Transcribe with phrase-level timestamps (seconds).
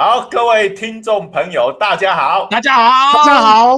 [0.00, 3.76] 好，各位听众朋友，大家好，大家好，大家好，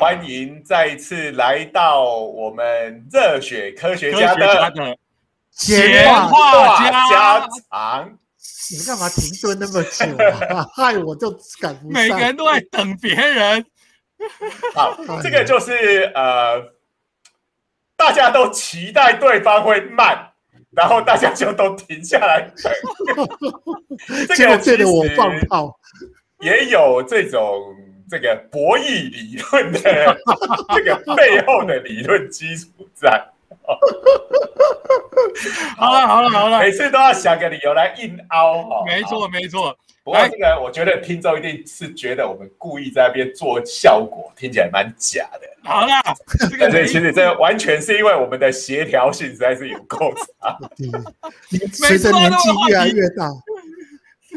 [0.00, 4.68] 欢迎再次来到我们热血科学家的
[5.52, 8.18] 闲话家常。
[8.72, 10.66] 你干嘛停顿那么久啊？
[10.74, 12.02] 害我就赶不上。
[12.02, 13.64] 每个人都在等别人。
[14.74, 16.60] 好，这个就是呃，
[17.96, 20.32] 大家都期待对方会慢。
[20.76, 22.50] 然后大家就都停下来，
[24.36, 25.74] 这个借着我放炮，
[26.40, 27.62] 也有这种
[28.10, 29.80] 这个博弈理论的
[30.74, 33.24] 这个背后的理论基础在。
[35.76, 38.84] 好了好了好了，每次都要想个理由来硬凹哈。
[38.86, 39.74] 没错没错。
[40.04, 45.40] 不过这个，我觉得听众一定是觉得我们故意在那边做效果，听起来蛮假的。
[45.66, 46.02] 好啦，
[46.68, 50.58] 所以其实这完全是因为我们的协调性实在是有够差。
[51.72, 53.30] 随着年纪越来越大，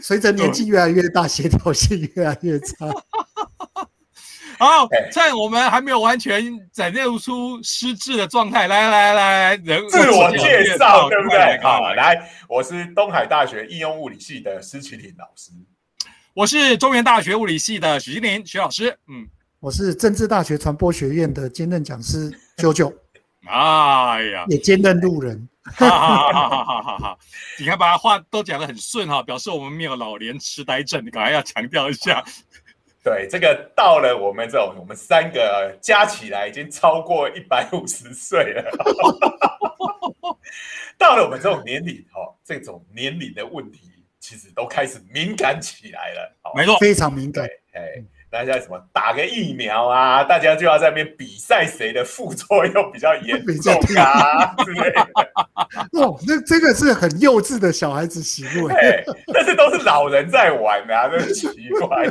[0.02, 2.88] 随着年纪越来越大，协调性越来越差。
[4.60, 11.62] 好，趁我们还没有完全展现出失智的状态，来来来，人自我介绍，对不对？
[11.62, 12.20] 好，来，
[12.50, 15.52] 我是东海大学应用物理系的施启林老师，
[16.34, 19.28] 我是中原大学物理系的许金林许老师，嗯，
[19.60, 22.92] 我是政治大学传播学院的兼任讲师九九，
[23.46, 27.18] 哎呀，也兼任路人，哈哈哈哈哈哈！
[27.60, 32.24] 你看，把话都讲得很顺哈，表示我们没有老年痴呆症，你赶快要强调一下。
[33.04, 38.70] 对，这个到了我们这种，我们三个加起来已经超过一百五十岁了。
[40.98, 46.36] 到了我们这种年龄，哈，这种年龄的问题其实都开始敏感起来了。
[46.56, 47.48] 没错，非常敏感。
[47.74, 48.04] 哎。
[48.30, 50.22] 大家什么打个疫苗啊？
[50.22, 55.02] 大家就要在那边比赛谁的副作用比较严重啊之类的。
[56.02, 59.04] 哦，那这个是很幼稚的小孩子行为。
[59.34, 61.48] 但是都是老人在玩啊，真是奇
[61.80, 62.06] 怪。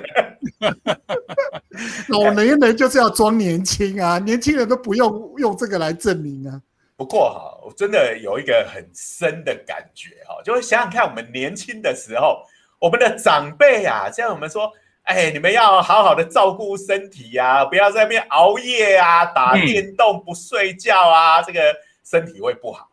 [2.08, 6.58] 老年人就是要装年轻啊，年轻人都不用用这个来证明啊。
[6.96, 12.42] 不过哈，我真的有一个很深的感觉哈，就是想想看，我们年轻的时候，
[12.80, 14.72] 我们的长辈啊，像我们说。
[15.06, 21.60] 哎，你们要好好的照顾身体呀，不要在那边熬夜啊，打电动不睡觉啊，这个
[22.04, 22.88] 身体会不好。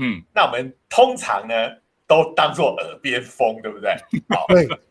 [0.00, 1.54] 嗯，那我们通常呢
[2.06, 3.94] 都当做耳边风，对不对？
[4.34, 4.46] 好，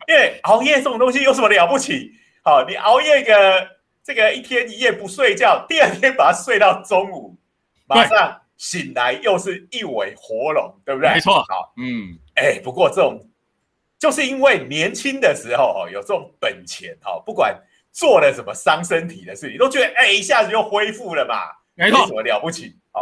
[0.07, 2.11] 因为熬夜这种东西有什么了不起？
[2.43, 3.67] 好，你熬夜个
[4.03, 7.35] 这个一天一夜不睡觉，第二天把它睡到中午，
[7.87, 11.09] 马上醒来又是一尾活龙，对不对？
[11.11, 11.43] 没错。
[11.49, 13.19] 好，嗯，哎，不过这种。
[13.99, 17.59] 就是因为年轻的时候哦，有这种本钱哈，不管
[17.91, 21.35] 做了什么伤身体的事情，都觉得哎一下子就恢复了嘛，
[21.73, 23.01] 没什么了不起哦。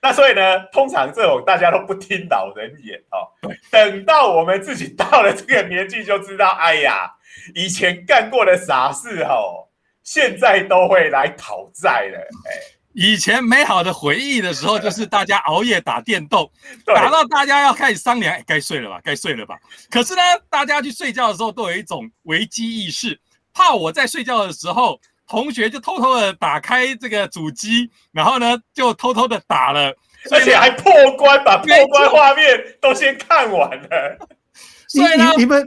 [0.00, 3.26] 那所以呢，通常这种大家都不听老人言哦。
[3.68, 7.12] 等到我们自己到了这个年纪，就知道哎呀，
[7.54, 9.66] 以前干过的傻事哦，
[10.04, 12.77] 现在都会来讨债了哎。
[13.00, 16.50] 以前美好的回忆的时候，就是大家熬夜打电动，
[16.84, 19.56] 打到大家要开始商量，该睡了吧，该睡了吧。
[19.88, 23.16] 可是呢，大家去睡觉的时候都有一种危机意识，
[23.54, 29.94] 怕我在睡觉的时候，同学就偷偷的打开这个主机，然后呢就偷偷的打了，
[30.32, 32.42] 而且还破关，把破关画面
[32.80, 34.28] 都先看完了。
[34.90, 35.64] 所以呢，你们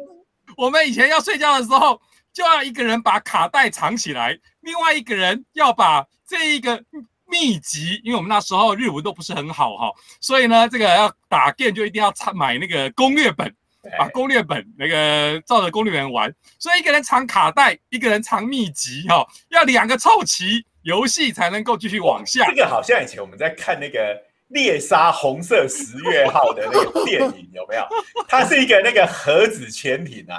[0.57, 2.01] 我们以前要睡觉的时候，
[2.33, 6.83] 就要一个人把卡带藏起来，另外一个人要把这一个。
[7.31, 13.51] 秘籍，因为我们那时候日文都不是很好哈，所以呢，这个要打电就一定要参买那个攻略本，
[13.97, 16.31] 把攻略本那个照着攻略本玩。
[16.59, 22.45] 所以一个人藏卡带，一个人藏秘籍哈，要两个凑齐，游戏才能够继续往下。
[22.49, 27.87] 这个好像以前我们在看那个猎杀红色十月号的那个电影，有没有？
[28.27, 30.37] 它是一个那个核子潜艇啊。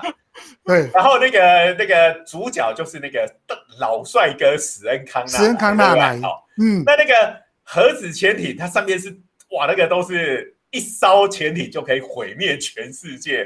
[0.64, 3.30] 对，然后那个那个主角就是那个
[3.78, 6.18] 老帅哥史恩康纳，史恩康纳来，
[6.58, 9.08] 嗯，那那个核子潜艇，它上面是
[9.50, 13.44] 哇，那个都是一艘潜艇就可以毁灭全世界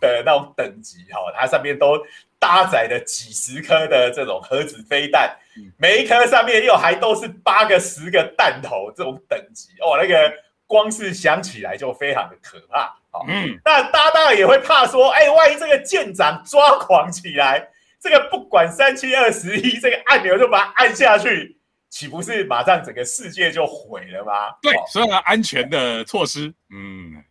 [0.00, 1.98] 的那种等级哈，它上面都
[2.38, 5.36] 搭载了几十颗的这种核子飞弹，
[5.76, 10.32] 每一颗上面又还都是八个十个弹头这种等级哦，那个
[10.66, 12.94] 光是想起来就非常的可怕。
[13.26, 17.68] 嗯，那搭档也会怕说，哎，万一这个舰长抓狂起来，
[18.00, 21.57] 这个不管三七二十一，这个按钮就把它按下去，
[21.88, 24.32] 岂不是马上整个世界就毁了吗？
[24.60, 27.24] 对，所有的安全的措施，嗯，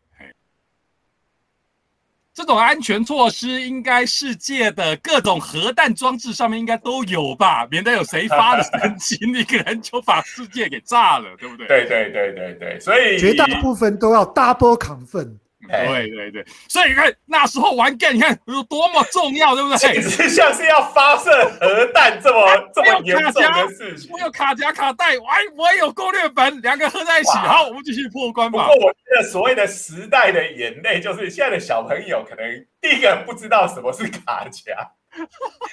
[2.33, 11.67] 这种安全措施应该世界的各种核弹装置上面应该都有吧，免得有谁发了神经，一个人就把世界给炸了，对不对？
[11.67, 15.39] 对对对对对，所以绝大部分都要 double 亢奋。
[15.67, 19.77] 对对对，所以你看那时候玩 game，你看有多么重要，对不对？
[19.77, 21.29] 简直像是要发射
[21.59, 24.09] 核弹这么这么严重的事情。
[24.11, 25.25] 我有卡夹卡带，我
[25.55, 28.67] 我也有攻略本，两个合在一起，好，我们继续破关吧。
[28.67, 34.75] 不过我觉得所谓的时代的眼泪，就是现在的小朋友可能第一个不知道什么是卡夹，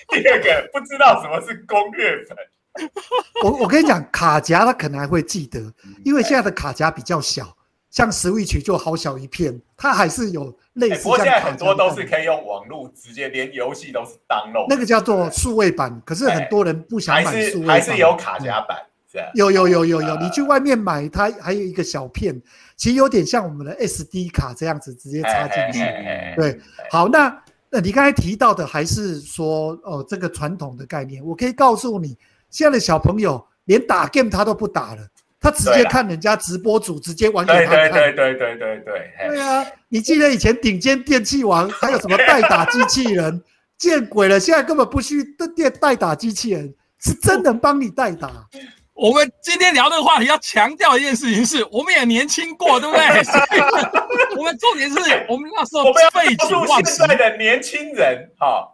[0.09, 2.37] 第二个不知道什么是攻略本。
[3.45, 5.61] 我我跟你讲，卡夹他可能还会记得，
[6.05, 7.57] 因为现在的卡夹比较小。
[7.95, 11.05] 像 Switch 就好小一片，它还是有类似。
[11.05, 14.67] 不过现在很多都是可以用网络直接，连游戏都是 download。
[14.69, 17.77] 那个叫做数位版，可是很多人不想买数位版。
[17.77, 18.77] 还是有卡夹版，
[19.35, 22.35] 有有有有有，你去外面买，它还有一个小片，
[22.75, 25.79] 其实有点像我们的 SD 卡这样子，直接插进去。
[26.35, 26.59] 对，
[26.91, 32.19] 好，那那你刚才提到的还是说，哦，这个传统的概念，我可以告诉你，
[32.51, 35.07] 现在的小朋友连打 game 他都不打了。
[35.45, 39.67] 他直接看人家直播组直接玩给他看，对对对对对对对啊！
[39.91, 43.43] 你记得以前顶尖电器王还有什么代打机器人？
[43.77, 44.41] 见鬼了！
[44.41, 45.23] 现在根本不需
[45.81, 48.31] 代打机器人，是真能帮你代打。
[48.95, 53.05] 我们今天聊这个话题，要强调一件事情是，我们也年轻过，对不对？
[54.39, 54.97] 我们重点是
[55.29, 58.71] 我们那时候我们要告诉现在的年轻人，哈。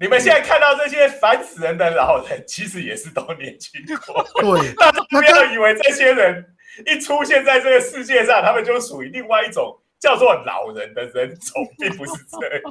[0.00, 4.24] 你们现在看到这些烦死人的老人，其实也是都年轻过。
[4.40, 6.42] 对， 大家不要以为这些人
[6.86, 12.62] 一出现在这个世界上，他们就属于另外一种叫做老人的人种，并不是这样。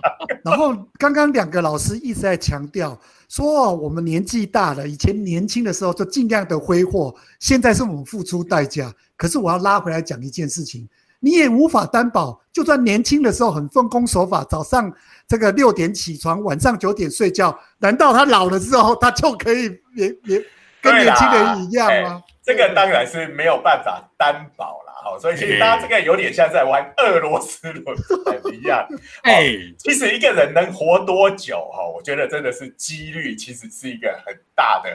[0.44, 3.00] 然后刚刚两个老师一直在强调
[3.30, 8.92] 说，我们年纪大了，以前年轻的时候就尽量的挥霍，现在是我们付出代价。
[9.16, 10.90] 可是我要拉回来讲一件事情。
[11.22, 14.90] 你也无法担保，就算年轻的时候很奉公守法，早上
[15.30, 19.66] 这个六点起床，晚上九点睡觉，难道他老了之后他就可以
[19.96, 20.44] 也也
[20.82, 22.24] 跟年轻人一样吗？
[22.44, 25.20] 这个当然是没有办法担保了，哈。
[25.20, 27.96] 所以其实大家这个有点像在玩俄罗斯轮
[28.26, 28.84] 盘一样。
[29.22, 34.90] 哎，其实一个人能活多久，哈，我觉得真的是几率，其实是一个很大的。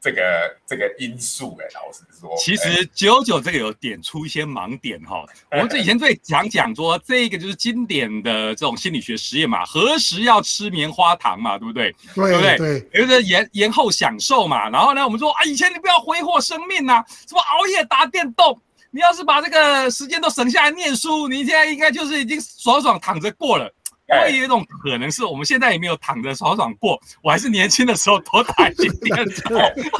[0.00, 5.24] 这个这个因素，哎，老实说，其实九九这个有点出一些盲点哈。
[5.52, 11.94] 我们这以前最讲讲说，这个就是经典的这种心理学实验嘛，何时要吃棉花糖嘛，对不对？
[12.14, 12.56] 对不对？
[12.56, 14.70] 对，有的延延后享受嘛。
[14.70, 18.58] 然后呢，我们说啊，以前你不要挥霍生命呐，什么熬夜打电动，
[18.90, 23.70] 你要是把这个时间都省下来念书，你现在应该就是已经爽爽躺着过了。
[24.10, 29.26] 会有一种可能是我们现在也没有躺着爽爽过，我还是年轻的时候多打一点。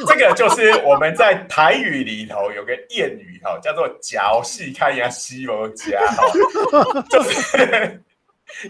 [0.06, 6.00] 这个就是我们在台语里头有个谚语哈，叫做“嚼细看牙西罗家”，
[7.08, 8.02] 就是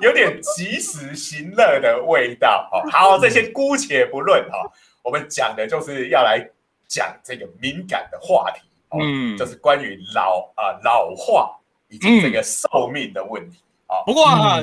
[0.01, 2.69] 有点及时行乐的味道。
[2.91, 4.59] 好，这些姑且不论哈，
[5.03, 6.47] 我们讲的就是要来
[6.87, 8.61] 讲这个敏感的话题，
[9.01, 11.57] 嗯，就是关于老啊老化
[11.89, 14.03] 以及这个寿命的问题啊。
[14.05, 14.63] 不过啊，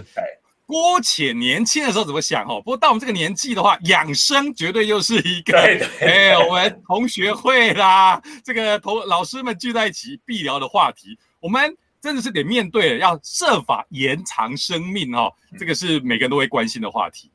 [0.67, 2.59] 姑且年轻的时候怎么想哦？
[2.59, 11.17] 不过到我们这个年纪的话，养生绝对又是一个哎，我们同学会啦，这个同老师们聚在一起必聊的话题。
[11.39, 15.33] 我们真的是得面对，要设法延长生命哦。
[15.57, 17.31] 这个是每个人都会关心的话题。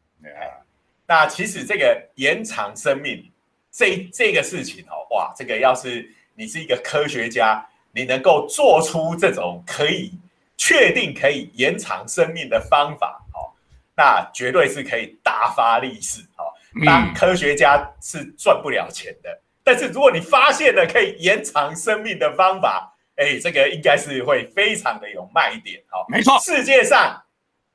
[1.06, 3.24] 那其实这个延长生命
[3.70, 10.12] 这这个事情哦，哇，这个要是你是一个科学家，你能够做出这种可以
[10.58, 13.20] 确定可以延长生命的方法。
[14.02, 16.50] 那绝对是可以大发利市哦。
[16.84, 19.30] 当科学家是赚不了钱的，
[19.62, 26.02] 但是如果你发现了可以延长生命的方法，哎，这个应该是会非常的有卖点哦。
[26.08, 27.22] 没错，世界上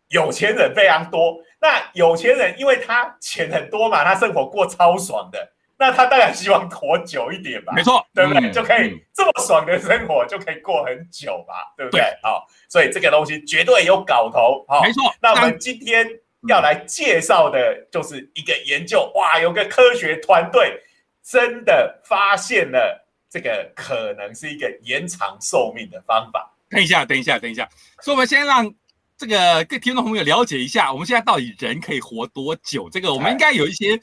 [0.09, 5.53] 有钱人非常多，那有钱人因为他钱很多嘛，他生活过超爽的。
[5.79, 8.49] 那他当然希望活久一点吧，没错，对不对？
[8.51, 12.01] 就可以这么爽的生活，就可以过很久吧，对不对？
[12.23, 15.13] 好，所以这个东西绝对有搞头，好，没错。
[15.21, 16.07] 那我们今天
[16.47, 20.81] 要来介绍的就是一个研究，哇，有个科学团队
[21.23, 26.51] 真的发现了这个可能是一个延长寿命的方法。
[26.71, 27.69] 等一下，等一下，等一下，
[28.01, 28.73] 所以我们先让
[29.15, 32.89] 这个各听众朋友了解一下，我们现在到底人可以活多久？
[32.89, 33.99] 这个我们应该有一些。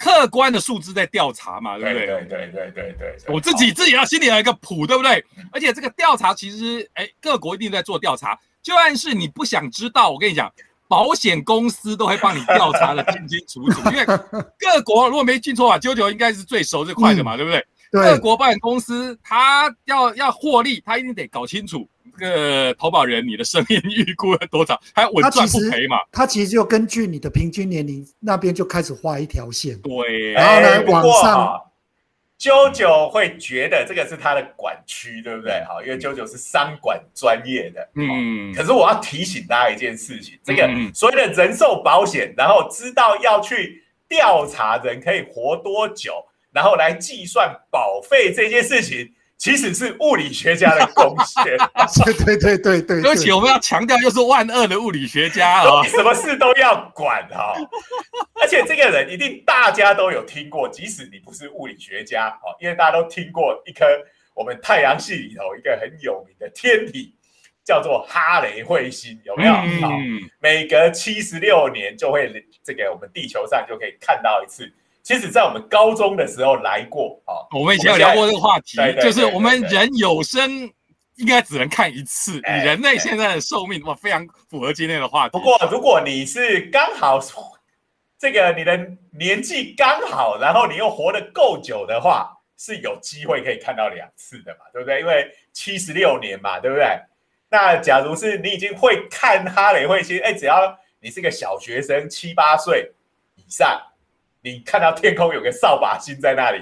[0.00, 2.06] 客观的数字在调查嘛，对不对？
[2.06, 5.22] 对对对对对我自己自己要心里有一个谱，对不对？
[5.52, 8.36] 而且这个调查其实，哎，各国一定在做调查。
[8.62, 10.50] 就算是你不想知道，我跟你讲，
[10.88, 13.80] 保险公司都会帮你调查的清清楚楚。
[13.92, 17.62] 因为各国如果没记错啊，九九应该是最熟最快的嘛，对不对？
[17.90, 21.86] 各国保险公司他要要获利，他一定得搞清楚。
[22.18, 24.80] 这个投保人，你的生命预估了多少？
[24.94, 25.98] 还稳赚不赔嘛？
[26.10, 29.78] 他其实就根据你的平均年龄那边就开始画一条线。
[29.80, 31.60] 对，然后呢，往上
[32.38, 35.62] 啾啾会觉得这个是他的管区，对不对？
[35.68, 37.88] 好，因为啾啾是商管专业的。
[37.94, 46.14] 嗯，可是我要提醒大家一件事情，这个所谓的人寿保险，然后知道要去调查人可以活多久，
[46.52, 49.12] 然后来计算保费这件事情。
[49.40, 51.56] 其实是物理学家的贡献，
[52.04, 53.00] 对对对对。
[53.00, 57.54] 对不起，我们要强调，又是万恶的物理学家啊， 什么事都要管哈。
[58.38, 63.86] 而且这个人一定大家都有听过，即使你不是物理学家哦，因为大家都听过一颗
[64.34, 67.14] 我们太阳系里头一个很有名的天体，
[67.64, 69.54] 叫做哈雷彗星，有没有？
[69.54, 69.90] 好，
[70.38, 72.30] 每隔七十六年就会
[72.62, 74.70] 这个我们地球上就可以看到一次。
[75.02, 80.70] 其实，在我们高中的时候来过啊，我们以前有聊过这个话题，就是我们人有生
[81.16, 82.36] 应该只能看一次。
[82.36, 85.32] 以人类现在的寿命，哇，非常符合今天的话题。
[85.32, 87.18] 不过，如果你是刚好
[88.18, 88.78] 这个你的
[89.10, 95.00] 年纪刚好，然后你又活得够久的话，是有机会可以看到两次的嘛，对不对？
[95.00, 96.86] 因为七十六年嘛，对不对？
[97.48, 102.92] 那假如是你已经会看哈雷彗星，哎，只要你是个小学生，七八岁
[103.34, 103.80] 以上。
[104.42, 106.60] 你看到天空有个扫把星在那里，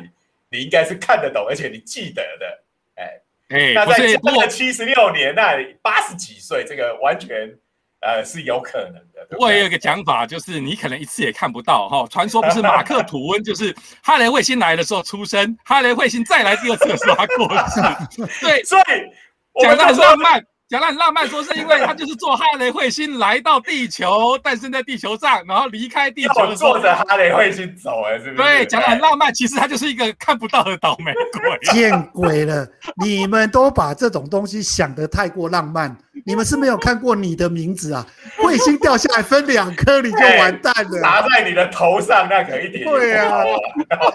[0.51, 2.65] 你应该是看得懂，而且你记得的，
[2.97, 3.21] 哎
[3.51, 7.55] 哎，那在过了七十六年，那八十几岁，这个完全
[8.01, 9.37] 呃是有可能的。
[9.39, 12.07] 我也有一个讲法，就是你可能一次也看不到哈。
[12.11, 18.27] 传说不是马克吐温，就是哈雷彗星来的时候出生，哈雷彗星再来第二次的时候他过世。
[18.41, 20.45] 对， 所以讲的很浪漫。
[20.69, 28.37] 讲的很浪漫，说是因为他就是坐哈雷彗星来到地球，诞生在地球上，然后离开地球，坐着哈雷彗星走哎，是不是？
[28.37, 31.59] 对，讲的很浪漫，其实他就是一个看不到的倒霉鬼。
[31.73, 32.69] 见鬼了！
[33.03, 35.97] 你们都把这种东西想得太过浪漫。
[36.27, 38.05] 你们是没有看过你的名字啊？
[38.37, 41.01] 彗星掉下来分两颗，你就完蛋了。
[41.01, 43.43] 砸在你的头上，那可一点对啊，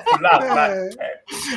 [0.05, 0.69] 不浪漫。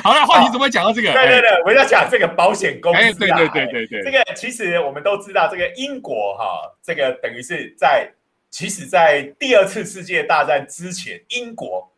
[0.01, 1.13] 好了，话题怎么讲到这个？
[1.13, 3.37] 对对对，我要讲这个保险公司啊。
[3.37, 8.09] 对对对对对，这个其实我们都知道，这个英国哈，这个等于是在
[8.49, 11.91] 其实，在第二次世界大战之前，英国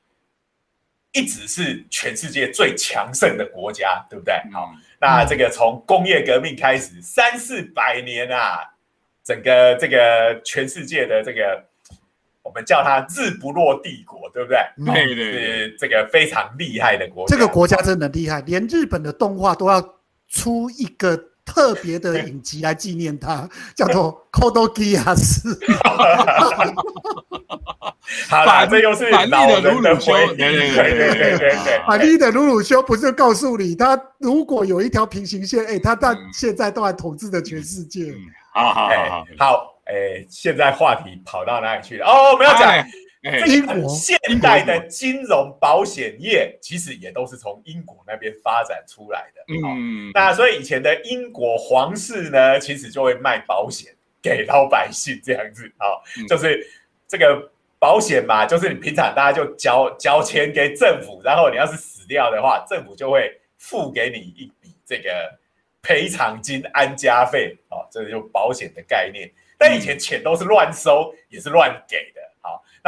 [1.11, 4.33] 一直是全世界最强盛的国家，对不对？
[4.51, 4.73] 好。
[4.99, 8.59] 那这个从工业革命开始三四百年啊，
[9.23, 11.63] 整个这个全世界的这个，
[12.41, 14.57] 我们叫它日不落帝国，对不对？
[14.83, 17.35] 对对，是这个非常厉害的国家。
[17.35, 19.79] 这个国家真的厉害，连日本的动画都要
[20.27, 21.28] 出一个。
[21.49, 25.41] 特别的影集来纪念他，叫做 Kodogias。
[28.29, 30.13] 好了，这又是玛丽的鲁鲁修。
[30.13, 38.13] 对对对对对对，玛丽 的鲁鲁修不是告诉你，他如果有一条平行线，哎，他到现在都还统治着全世界。
[38.53, 42.05] 好好好好，哎，现在话题跑到哪里去了？
[42.05, 42.61] 哦，不要讲。
[43.21, 49.41] 英国现代的金融保险业其实也都是从英国那边发展出来的。
[49.49, 55.99] 嗯，那所以以前的英国皇室呢，其实就会卖保险给老百姓这样子啊，
[56.29, 56.65] 就是
[57.09, 65.37] 这个保险嘛，就是你平常大家就交交钱给政府，然后你要是死掉的话，政府就会付给你一笔这个
[65.81, 69.29] 赔偿金、安家费啊，这就保险的概念。
[69.57, 72.18] 但以前钱都是乱收，也是乱给的。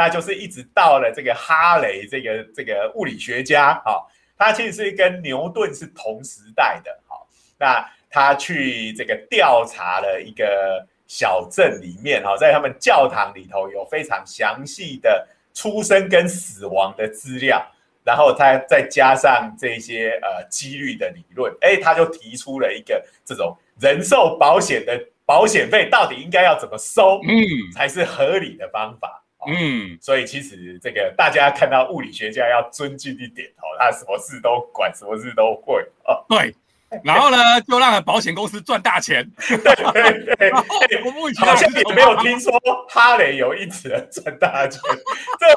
[0.02, 4.04] 那就是一直到了这个哈雷这个这个物理学家，哈，
[4.36, 7.16] 他其实是跟牛顿是同时代的，哈。
[7.56, 17.64] 那他去这个调查了一个小镇里面，哈，在他们教堂里头有非常详细的出生跟死亡的资料，
[18.04, 27.38] 然后他再加上这些呃几率的理论，哎，他就提出了一个这种人寿保险的保险费到底应该要怎么收，嗯，
[27.72, 29.21] 才是合理的方法。
[29.48, 36.24] 嗯，所以其实这个大家看到物理学家要尊敬一点哦，他什么事都管，什么事都会哦。
[36.28, 36.54] 对，
[37.02, 39.28] 然后呢，就让保险公司赚大钱。
[39.48, 39.58] 对
[40.36, 40.62] 对，好
[41.56, 42.52] 像也没有听说
[42.88, 44.80] 哈雷有因此赚大钱，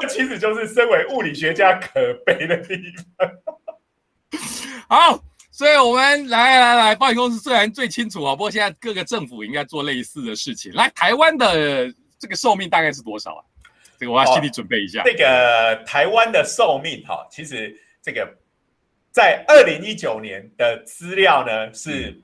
[0.00, 2.74] 这其实就是身为物理学家可悲的地
[3.16, 3.30] 方。
[4.88, 5.20] 好，
[5.52, 10.72] 所以我们来来来，保险公司虽然最清楚啊，不过现在各个政府应该做类似的事情。
[10.72, 13.44] 来，台湾的这个寿命大概是多少啊？
[13.98, 15.02] 这个我要心理准备一下。
[15.04, 18.28] 这个台湾的寿命哈，其实这个
[19.10, 22.20] 在二零一九年的资料呢是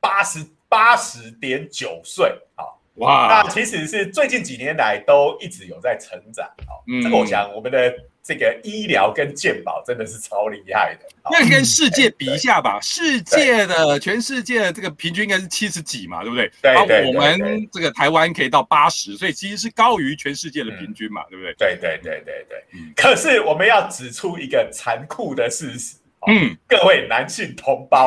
[0.00, 7.94] 八十八十点九岁，好哇，那其实是最近几年来都一直有在成长，好，这个我想我们的。
[8.22, 12.78] 这个医疗跟健保真的是超厉害的，那跟世界比一下吧。
[12.80, 16.52] 世界的全世界的这个平均应该是七十几嘛，对不对？
[16.60, 17.06] 对对。
[17.06, 21.54] 我们这个台湾可以到八十，所以其实是高于全世界的平均嘛，对不对？
[21.54, 22.62] 对对对对对。
[22.94, 25.96] 可是我们要指出一个残酷的事实，
[26.28, 28.06] 嗯，各位男性同胞，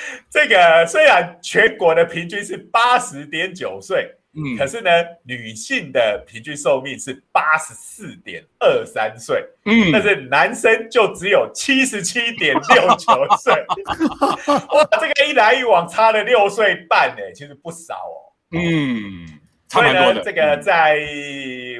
[0.30, 4.90] 这个虽然全国的平均是八十点九岁，嗯，可是呢，
[5.24, 13.52] 女性的平均寿命是八十四点二三岁，嗯，但是男生就只有七十七点六九岁，
[14.46, 19.26] 哇，这个一来一往差了六岁半呢，其实不少哦，嗯，
[19.68, 20.98] 所以呢，这个在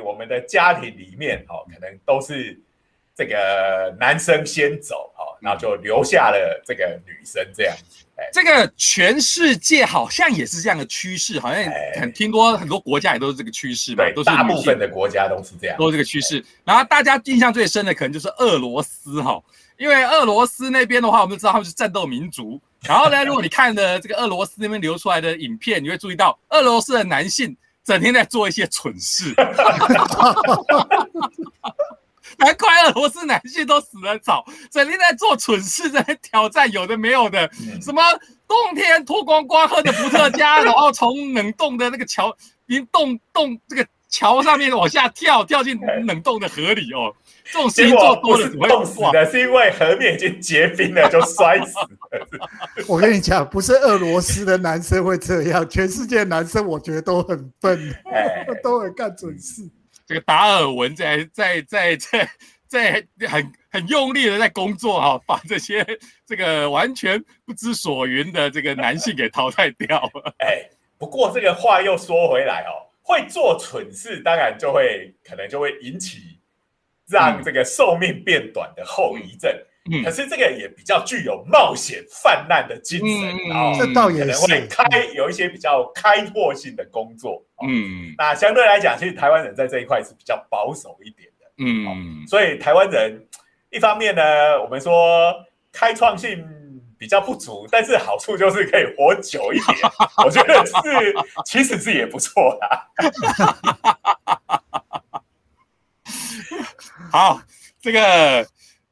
[0.04, 2.60] 我们的家庭里面，哦，可能都是。
[3.18, 8.04] 这个男生先走，哈，然后就留下了这个女生这样子。
[8.18, 11.62] 哎，这个全世界好像也是这样的趋势，好像
[12.00, 14.04] 很听多很多国家也都是这个趋势吧？
[14.14, 16.42] 都是大部分的国家都是这样，都是这个趋势。
[16.64, 19.38] 然后大家印象最深的可能就是俄罗斯，哈，
[19.76, 22.58] 因为俄罗斯那边的话，我们知道他们是战斗民族。
[22.84, 29.34] 然后呢，如果你看的这个俄罗斯那边流出来的影片，你会注意到俄罗斯的男性整天在做一些蠢事。
[32.38, 37.50] 难怪俄罗斯男性都死得早，整天在做蠢事， 在挑战有的没有的，
[37.80, 38.02] 什么
[38.46, 47.14] 冬天脱光光喝的伏特加， 然后从冷冻的那个桥，冰冻冻这个桥上面往下跳，跳进冷冻的河里哦。
[47.48, 51.88] 这种事情做多了冻死的，是因为河面已经结冰了，就摔死了。
[52.88, 57.94] 我跟你讲，不是俄罗斯的男生会这样，全世界男生我觉得都很笨，
[58.64, 59.62] 都很干蠢事。
[60.06, 62.28] 这个达尔文在在在在
[62.68, 65.84] 在很很用力的在工作哈，把这些
[66.24, 70.34] 这个完全不知所云的这个男性给淘汰掉了。
[70.38, 76.38] 哎，不过这个话又说回来哦，会做蠢事，当然就会可能就会引起
[77.08, 79.52] 让这个寿命变短的后遗症。
[80.04, 87.40] 可是这个也比较具有冒险泛滥的精神，然后这倒也是会开有一些比较开拓性的工作。
[87.66, 91.46] 嗯，那相对来讲，其实台湾人在这一块是比较保守一点的。
[91.58, 93.24] 嗯，所以台湾人
[93.70, 95.32] 一方面呢，我们说
[95.70, 96.44] 开创性
[96.98, 99.78] 比较不足，但是好处就是可以活久一点。
[100.24, 100.72] 我觉得是
[101.44, 102.88] 其实是也不错啦。
[107.12, 107.40] 好，
[107.80, 108.46] 这个。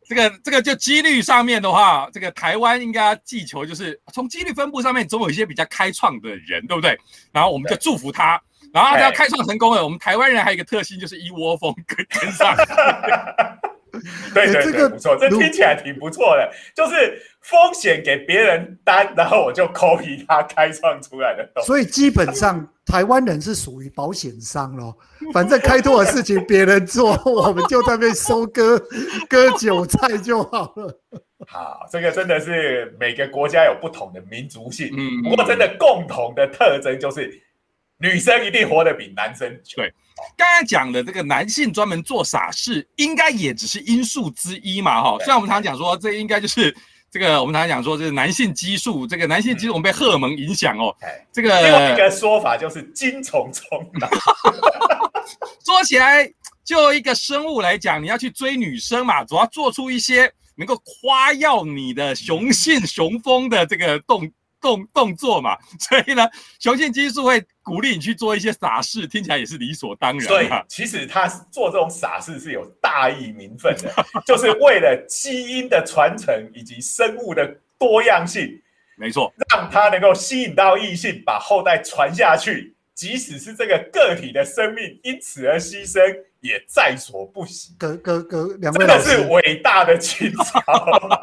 [0.06, 6.98] 这个这个就几率上面的话，这个台湾应该记求就是从几率分布上面，总有一些比较开创的人，对不对？
[7.32, 8.40] 然后我们就祝福他，
[8.72, 9.82] 然后他要开创成功了。
[9.82, 12.54] 我们台湾人还有一个特性，就是一窝蜂跟跟上。
[14.34, 16.50] 对对对，不错，这听起来挺不错的。
[16.74, 21.66] 就是风险给别人担，然后我就 copy 他开创出来的东西。
[21.66, 24.96] 所以基本上 台湾人是属于保险商咯，
[25.32, 28.78] 反正开拓的事情别人做， 我们就在那边收割
[29.28, 31.00] 割韭菜就好了。
[31.46, 37.30] 好，这个真的是每个国家有不同的民族性，嗯，不过真的共同的特征就是
[37.98, 39.76] 女生一定活得比男生久。
[39.76, 39.92] 对。
[40.36, 45.16] 刚才讲的这个男性专门做傻事，应该也只是因素之一嘛，哈。
[45.18, 46.74] 虽然我们常常讲说，这应该就是
[47.10, 50.94] 这个，我们常常讲说，这是男性激素，这个男性激素我们被荷尔蒙影响哦。
[51.32, 54.08] 这个另外一个说法就是精虫充脑。
[55.66, 56.32] 说起来，
[56.64, 64.30] 就一个生物来讲，你要去追女生嘛，总要做出一些能够夸耀你的雄性雄风的这个动。
[64.60, 66.26] 动动作嘛，所以呢，
[66.58, 70.28] 雄性激素会鼓励你去做一些傻事，听起来也是理所当然。
[70.28, 73.92] 对，其实他做这种傻事是有大义名分的，
[74.24, 78.48] 就是为了基因的传承以及生物的多样性。
[78.96, 86.00] 没错，让他能够吸引到异性，把后代传下去，即使是这个个体的生命因此而牺牲。
[86.44, 87.74] 也在所不惜。
[87.78, 90.62] 哥哥哥，两位老师是伟大的情操。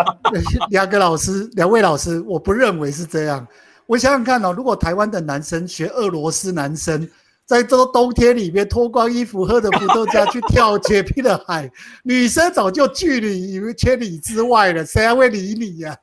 [0.72, 3.48] 两个老师，两位老师，我不认为是这样。
[3.92, 7.06] 我想想看哦，如果台湾的男生学俄罗斯男生，
[7.46, 11.70] 在这冬天里面脱光衣服，喝着伏特加去跳绝壁的海，
[12.02, 15.94] 女生早就距离千里之外了，谁还会理你呀？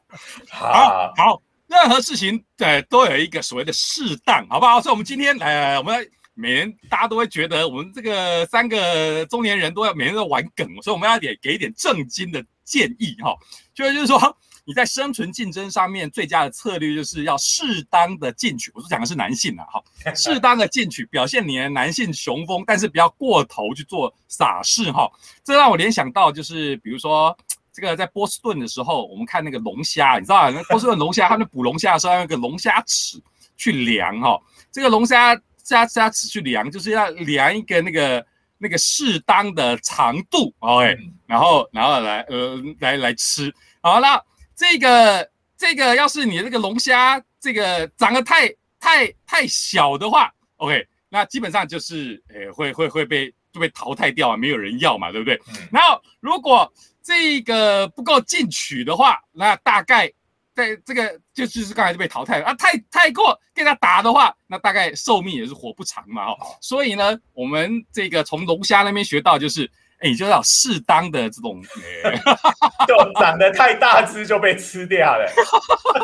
[0.50, 4.82] 好好，任何事情对都有一个所谓的适当，好不好？
[4.82, 6.06] 所以，我们今天来，我们。
[6.40, 13.34] 每人大家都会觉得我们这个三个中年人都要每天都玩梗，所以我们要点给一点正经的建议哈，
[13.74, 14.16] 就是就是说
[14.68, 19.82] 你在生存竞争上面最佳的策略就是要适当的进取，我是讲的是男性啊哈，
[20.14, 25.10] 适当的进取表现你的男性雄风，但是不要过头去做傻事哈。
[25.42, 27.34] 这让我联想到就是比如说
[27.72, 33.18] 这个在波士顿的时候，我们看那个龙虾，你知道那波士顿龙虾他们捕龙虾的时候用一个龙虾尺
[33.56, 34.38] 去量哈，
[34.70, 35.34] 这个龙虾。
[35.64, 38.26] 虾虾尺去量，就是要量一个那个
[38.56, 43.54] 那个适当的长度，OK，然后然后来呃来来吃。
[43.82, 44.24] 好了，
[44.58, 55.40] 这个这个要是你这个龙虾这个长得太太太小的话，OK，那基本上就是诶会会会被就被淘汰掉啊，没有人要嘛，对不对？
[55.70, 56.70] 然后如果
[57.04, 60.12] 这个不够进取的话，那大概
[60.56, 62.54] 在这个就就是刚才就被淘汰了啊。
[62.54, 66.36] 太太过跟他打的话，那大概寿命也是活不长嘛哦。
[66.60, 69.70] 所以呢，我们这个从龙虾那边学到就是。
[70.00, 71.60] 哎，你就要适当的这种，
[72.86, 75.28] 就长得太大只就被吃掉了，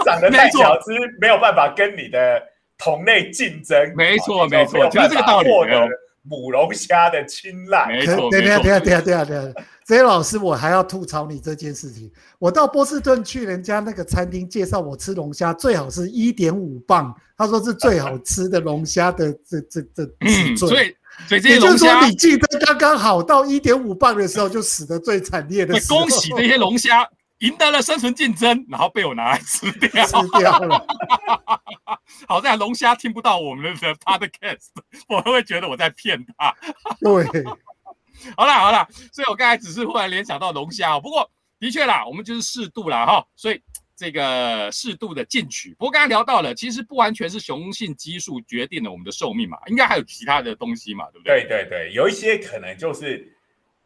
[0.04, 2.42] 长得太小只没有办法跟你的
[2.76, 3.92] 同类竞争。
[3.96, 5.48] 没错，没错，就是这个道理。
[5.48, 5.88] 获得
[6.26, 7.86] 母龙虾的青睐。
[7.86, 9.54] 没错，对对对对对对。
[9.84, 12.10] 这些老师，我还要吐槽你这件事情。
[12.38, 20.94] 我到波士顿去人家那个餐厅介绍我吃龙虾，最好是一点五磅，他说是最好吃的龙虾的这这这尺寸。
[21.28, 25.74] 所以这些龙虾，你记得刚刚好到一点五磅的时候，就死的最惨烈的。
[25.88, 30.86] 恭喜这些龙虾赢得了生存竞争，然后被我拿来吃掉， 吃掉了。
[32.28, 34.68] 好在龙虾听不到我们的 podcast，
[35.08, 36.54] 我会觉得我在骗他。
[37.00, 37.24] 对，
[38.36, 43.60] 好了好了，所以我刚才只是忽然联想到龙虾，不过的确啦，我们就是适度啦哈，所以。
[43.96, 51.44] 这个适度的进取，不过刚刚聊到了，其实不完全是雄性激素决定了我们的寿命嘛，应该还有其他的东西嘛，对不对？
[51.44, 53.32] 对对对，有一些可能就是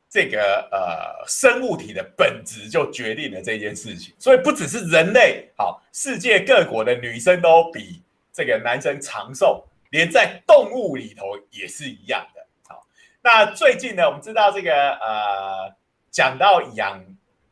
[0.09, 12.47] 这个呃生物体的本质就决定了这件事情，所以不只是人类，好，世界各国的女生都比这个男生长寿，连在动物里头也是一样的。
[12.67, 12.87] 好，
[13.21, 15.77] 那最近呢，我们知道这个呃，
[16.11, 17.05] 讲到养。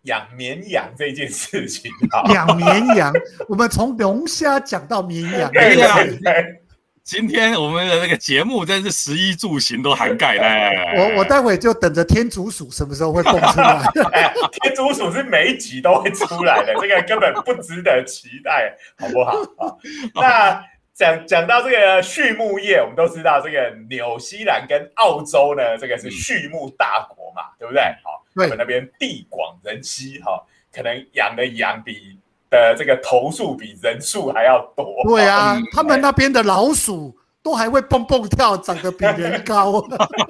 [0.06, 1.90] 养绵羊这件事情，
[2.32, 3.12] 养绵羊，
[3.48, 5.50] 我们从龙虾讲到绵羊。
[7.04, 10.98] 今天我们的那个节目真是食衣住行都涵盖了。
[10.98, 13.80] 我我待会就等着天竺鼠什么时候会蹦出来。
[14.60, 19.78] 天竺鼠是每一集都会出来的，这个根本不值得期待，好不好？
[20.16, 20.60] 那
[20.96, 27.82] 讲讲到这个畜牧业，我们都知道这个纽西兰跟澳洲呢，这个是畜牧大国嘛，对不对？
[28.02, 28.24] 好。
[28.34, 32.18] 我们那边地广人稀，哈，可能养的羊比
[32.50, 34.86] 的这个头数比人数还要多。
[35.04, 37.16] 对啊，他们那边的老鼠。
[37.42, 39.80] 都还会蹦蹦跳，长得比人高。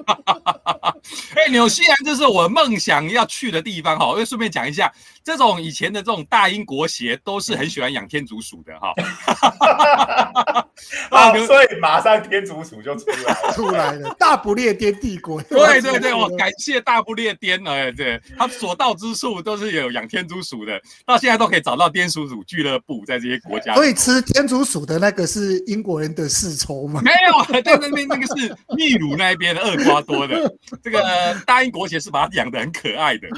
[1.35, 4.07] 哎，纽西兰就是我梦想要去的地方哈。
[4.07, 4.91] 我顺便讲一下，
[5.23, 8.93] 这种以前的这种大英国协都是很喜欢养天竺鼠的哈。
[11.09, 14.15] 啊，所以马上天竺鼠就出来了， 出来了。
[14.19, 15.41] 大不列颠帝国。
[15.43, 23.73] 对对对，我感谢大不列颠哎，对，他所到之处都是有养天竺鼠的，到现在都可以找到天竺鼠俱乐部在这些国家。
[23.73, 27.01] 所以吃天竺鼠的那个是英国人的世仇吗？
[27.03, 31.01] 没有，在那边那个是秘鲁那边的厄瓜多的，这个
[31.45, 33.27] 大英国协是把它养的很可爱的。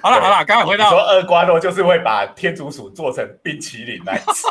[0.00, 4.48] 好了好了，刚刚回到说厄瓜多就是会把天竺鼠做成冰淇淋来吃，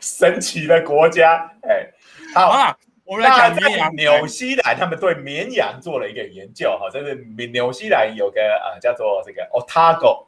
[0.00, 1.50] 神奇的国家。
[1.62, 1.86] 哎，
[2.34, 3.94] 好了，我们来讲绵羊。
[3.94, 7.14] 纽西兰他们对绵羊做了一个研究，哈，这是
[7.52, 10.24] 纽西兰有个呃叫做这个 Otago。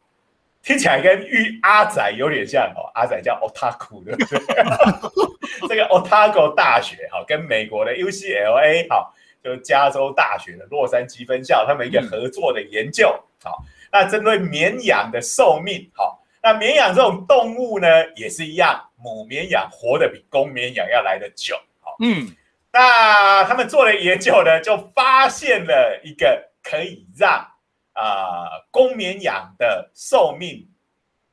[0.61, 4.39] 听起来跟玉阿仔有点像哦，阿仔叫 Otaku 对不对？
[5.69, 9.11] 这个 Otago 大学哈，跟美国的 UCLA 哈，
[9.49, 13.09] 就是加州大学的洛杉矶分校，他们一个合作的研究。
[13.43, 21.57] 好，那针对绵羊的寿命，好，那绵羊这种动物呢，也是一样，母绵羊活得比公绵羊要来得久。
[21.81, 22.29] 好，嗯，
[22.71, 27.47] 那他们做了研究呢，就发现了一个可以让。
[27.95, 30.65] 啊，公绵羊的寿命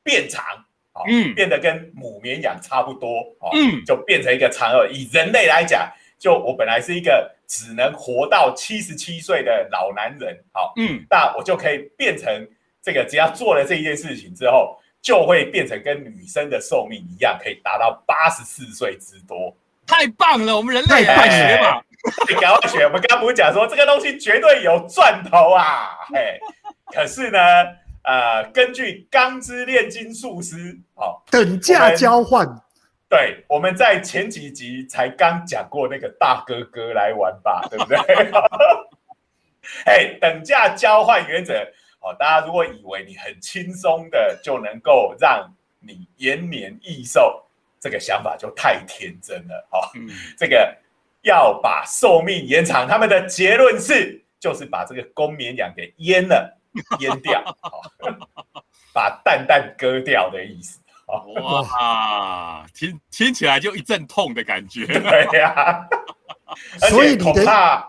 [0.02, 0.44] 变长，
[0.90, 4.88] 啊，嗯，变得跟母绵羊差不多，啊，嗯，就变成一个长儿。
[4.90, 12.46] 以人类来讲，就我本来是一个只能活到七十七岁的老男人，好，嗯，那我就可以变成
[12.82, 19.56] 这个，只要做了这一件事情之后，就会变成跟女生的寿命一样，可以达到八十四岁之多。
[19.86, 21.80] 太棒了，我们人类快学嘛！
[22.28, 22.84] 你赶快学。
[22.84, 25.90] 我们刚刚不是讲说这个东西绝对有赚头啊？
[26.12, 26.36] 哎，
[26.92, 27.38] 可是呢，
[28.02, 32.44] 呃，根据钢之炼金术师，好，等价交换。
[33.08, 37.96] 对，我们在前几集才刚讲过那个大哥哥来玩吧，对不对？
[39.86, 41.54] 哎，等价交换原则，
[42.00, 47.42] 好，大家如果以为你很轻松的就能够让你延年益寿。
[47.78, 49.90] 这个想法就太天真了，哈，
[50.36, 50.76] 这个
[51.22, 56.58] 要把寿命延长，他们的结论是，就是把这个公绵羊给阉了，
[56.98, 57.44] 阉掉，
[58.92, 65.86] 把蛋蛋割掉的意思，哇，听听起来就一阵痛的感觉， 对呀，
[66.90, 67.88] 所以恐怕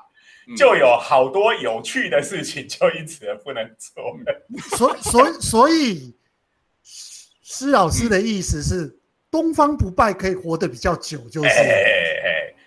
[0.57, 6.15] 就有好多有趣的事情就因此而不能做 了，所所所以
[7.43, 8.97] 施老师的意思是。
[9.29, 11.49] 东方不败可以活得比较久，就是。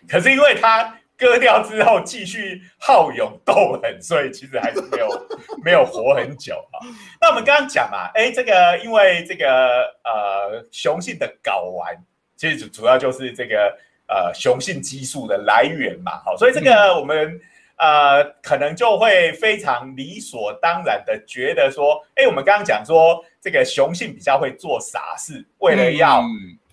[0.06, 5.28] 可是因为他割掉之后继续好勇斗狠，所以其实还是没有
[5.62, 6.80] 没有活很久啊。
[7.20, 11.94] 那我们刚刚讲嘛，哎，这个因为这个呃雄性的睾丸，
[12.36, 13.78] 其实主主要就是这个
[14.08, 17.38] 呃雄性激素的来源嘛，好，所以这个我们
[17.76, 26.24] 呃可能就会非常理所当然的觉得说，哎，我们刚刚讲说这个雄性比较会做傻事，为了要。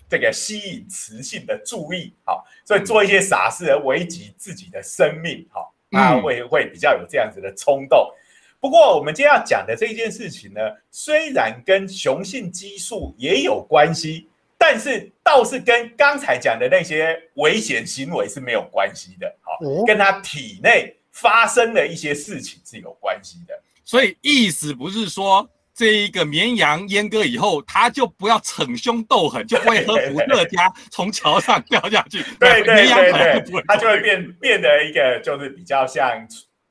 [0.09, 8.11] 这个吸引雌性的注意，好，所以做一些傻事而危及自己的生命，哈，他会会比较有这样子的冲动。
[8.59, 10.59] 不过，我们今天要讲的这件事情呢，
[10.91, 14.27] 虽然跟雄性激素也有关系，
[14.57, 23.57] 但是倒是跟刚才讲的那些危险行为是没有关系的，好，跟他体内发生的一些事情是有关系的。
[23.85, 25.49] 所以意思不是说。
[25.77, 32.23] 这一个绵羊阉割以后，他就不要逞凶斗狠，就不会和伏特加从桥上掉下去。
[32.41, 36.09] 对对对对，他就会变变得一个就是比较像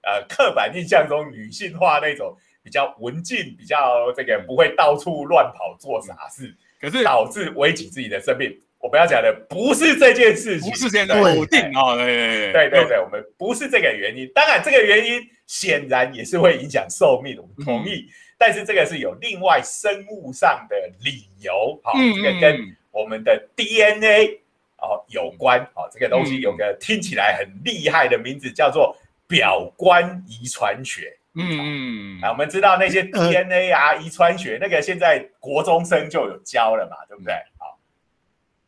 [0.03, 8.53] 呃刻板印象中女性化那种比较文静、比较这个不会到处乱跑做傻事，可是导致危及自己的生命。
[8.81, 11.95] 我们要讲的不是这件事情，不是这样否定啊！
[11.95, 14.29] 对对对对，我们不是这个原因。
[14.35, 18.05] 当然，这个原因显然也是会影响寿命，我们同意。
[18.38, 24.40] 但是这个是有另外生物上的理由，好，这个跟我们的 DNA
[24.79, 28.96] 哦有关，哦，这个东西有个听起来很厉害的名字，叫做
[29.27, 31.16] 表观遗传学。
[31.38, 37.35] 嗯嗯，啊，我们知道那些 DNA 啊，遗传学那个现在国中生就有教了嘛，对不对？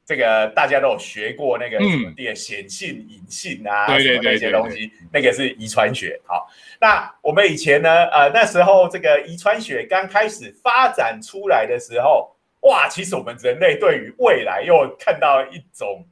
[0.09, 6.18] 这个大家都有学过那个什么的显性隐性啊，对对对那些东西，那个是遗传学。
[6.25, 6.49] 好，
[6.81, 16.03] 那我们以前呢，呃，那时候这个遗传学刚开始发展出来的时候，哇，其实我们人类对于未来又看到一种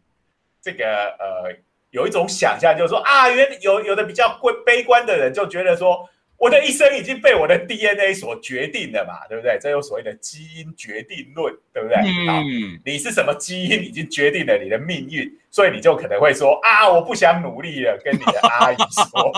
[0.60, 1.56] 这个呃，
[1.88, 6.06] 有一种想象，就是说啊，原有有的比较悲悲观的人就觉得说。
[6.38, 9.58] 我的一生已经被我的 DNA 所决定了嘛，对不对？
[9.60, 11.96] 这有所谓的基因决定论，对不对？
[11.96, 19.32] 嗯，你是什么基因已经决定了你的命运，所以你就可能会说啊，我不想努力了，跟你的阿姨说。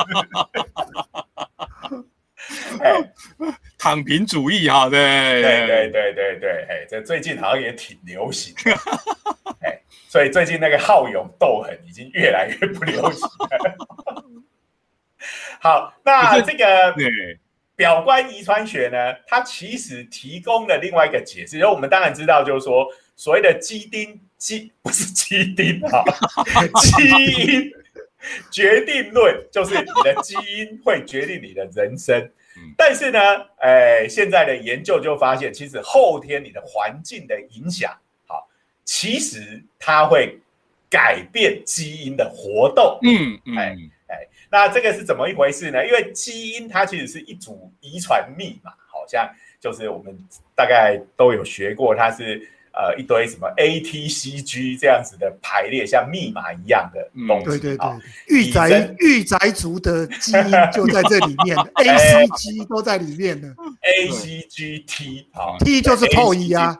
[3.79, 4.99] 躺平主义哈，对
[5.43, 8.53] 对对对对对，哎，这最近好像也挺流行，
[9.63, 13.29] 哎，所以最近那个好勇斗狠已经越来越不流行。
[15.61, 16.95] 好，那这个
[17.75, 21.57] 表观遗传学呢，它其实提供了另外一个解释。
[21.57, 26.03] 因为我们当然知道，就是说所谓的基因基不是基因啊，
[26.83, 27.73] 基因
[28.51, 32.31] 决定论就是你的基因会决定你的人生。
[32.77, 33.19] 但是呢，
[33.59, 38.49] 哎，现在的研究就发现，其实后天你的环境的影响，好，
[38.85, 40.37] 其实它会
[40.91, 42.99] 改变基因的活动。
[43.03, 43.77] 嗯嗯，哎。
[44.51, 45.85] 那这个是怎么一回事呢？
[45.87, 49.29] 因为基因它其实是一组遗传密码，好像
[49.61, 50.17] 就是我们
[50.55, 52.41] 大概都有学过，它是
[52.73, 57.45] 呃一堆什么 A T C G 这样子的排列，像密码一样的东西。
[57.45, 57.87] 对对对，
[58.29, 63.49] 御宅御宅族的基因就在这里面， A C G 都在里面的。
[63.83, 66.77] A C G T 啊，T 就是透一啊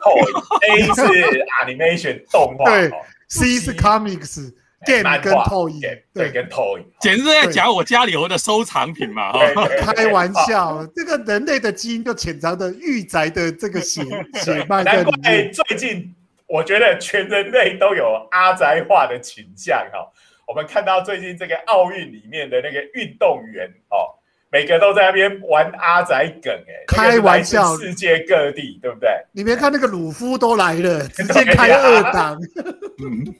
[0.63, 2.91] ，A 是 Animation 动画，对
[3.29, 4.55] ，C 是 Comics。
[4.87, 5.81] Game 跟投影
[6.15, 9.33] 对，跟投影简直在讲我家里有的收藏品嘛！
[9.81, 14.03] 开玩笑，这个人类的基因就潜藏着御宅的这个血
[14.35, 15.53] 血脉在里面。
[15.53, 16.15] 最近
[16.47, 20.11] 我觉得全人类都有阿宅化的倾向哈。
[20.47, 24.18] 我们看到最近这个奥运里面的那个运动员哦。
[24.51, 29.11] 每个都在那边玩阿宅梗，哎，开玩笑，世界各地，对不对？
[29.33, 32.39] 你别看那个鲁夫都来了， 直接开二档。
[33.01, 33.35] 嗯，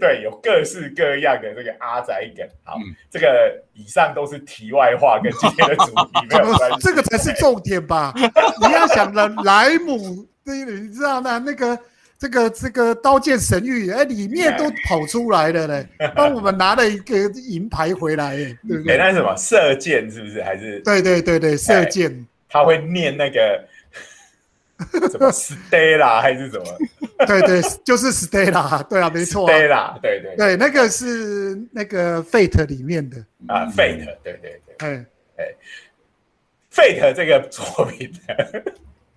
[0.00, 2.46] 对，有各式各样的这个阿宅梗。
[2.64, 2.76] 好，
[3.10, 6.78] 这个以上都是题外话，跟今天的主题没有关系。
[6.82, 8.12] 这个才是重点吧？
[8.60, 11.78] 你要想的莱姆，你知道那那个。
[12.24, 18.96] 这个这个刀剑神域，哎，里面都跑出来了嘞， 帮我们拿了一个银牌回来，哎，对不对？
[18.96, 20.42] 那是什么射箭是不是？
[20.42, 20.80] 还是？
[20.80, 22.26] 对对对对，射箭。
[22.48, 23.62] 他会念那个
[25.10, 27.26] 什么 Stella 还是什么？
[27.26, 35.04] 对对，就是 Stella，对啊，没错，Stella，对对对，那个是那个 Fate 里面的啊，Fate，对对对，哎
[35.36, 35.44] 哎
[36.72, 38.10] ，Fate 这个作品，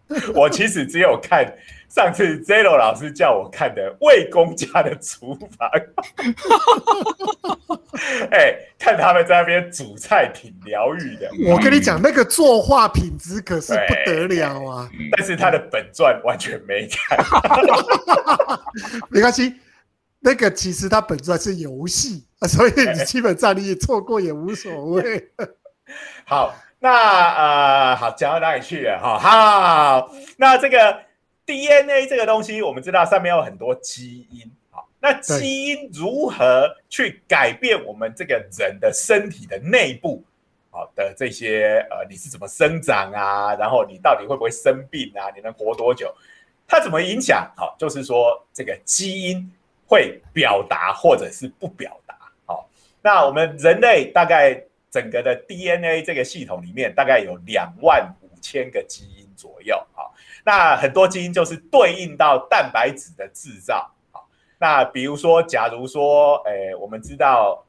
[0.36, 1.54] 我其实只有看。
[1.90, 5.70] 上次 Zero 老师叫我看的魏公家的厨房，
[8.30, 11.32] 哎，看他们在那边煮菜挺疗愈的。
[11.50, 14.90] 我跟你讲，那个作画品质可是不得了啊！
[15.16, 17.18] 但是他的本传完全没看，
[19.10, 19.56] 没关系。
[20.20, 25.26] 那个其实他本传是游戏啊，所以你基本上你错过也无所谓。
[26.26, 29.00] 好，那呃，好讲到哪里去了？
[29.02, 31.00] 哈，好，那这个
[31.46, 34.52] DNA 这个东西，我们知道上面有很多基因。
[34.70, 40.24] 好，那基因如何去改变我们这个人的身体的内部？
[40.70, 43.56] 好的，这些呃，你是怎么生长啊？
[43.56, 45.32] 然后你到底会不会生病啊？
[45.36, 46.14] 你能活多久？
[46.68, 47.52] 它怎么影响？
[47.58, 49.52] 好，就是说这个基因
[49.88, 52.16] 会表达或者是不表达。
[52.46, 52.70] 好，
[53.02, 59.76] 那我们人类大概整个的 DNA 这个系统里面，大概有两万五千个基因左右。
[59.94, 60.14] 好，
[60.46, 63.90] 那很多基因就是对应到蛋白质的制造。
[64.12, 67.66] 好，那比如说，假如说，诶，我们知道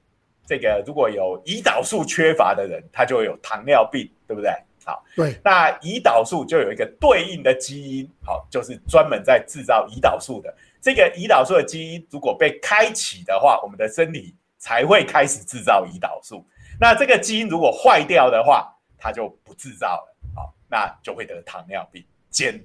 [0.47, 4.51] 这个如果有胰岛素缺乏的人，他就会有糖尿病，对不对？
[4.85, 10.55] 好，对，那胰岛素就有一个对应的基因，好，就是专门在制造胰岛素的。
[10.81, 16.43] 这个胰岛素的基因如果被开启的话，我们的身体才会开始制造胰岛素。
[16.81, 22.05] 那这个基因如果坏掉的话，它就不制造了，好，那就会得糖尿病。
[22.31, 22.63] 简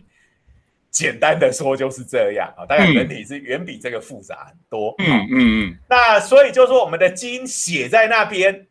[0.91, 4.93] 简单的说就是这样啊，当然人体是远比这个复杂很多。
[4.99, 5.78] 嗯嗯嗯。
[5.89, 8.67] 那所以就是说我们的基因写在那边，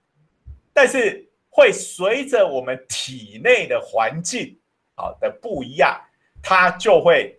[0.73, 1.29] 但是。
[1.55, 4.59] 会随着我们体内的环境
[4.95, 6.01] 好的不一样，
[6.43, 7.39] 它就会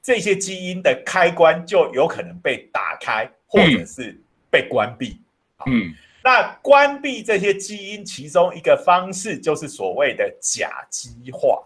[0.00, 4.16] 这些基因的开关就有可能被打开，或者是
[4.52, 5.20] 被关闭。
[5.66, 5.92] 嗯，
[6.22, 11.62] 那关闭这些基因，其中一个方式就是所谓的甲基化。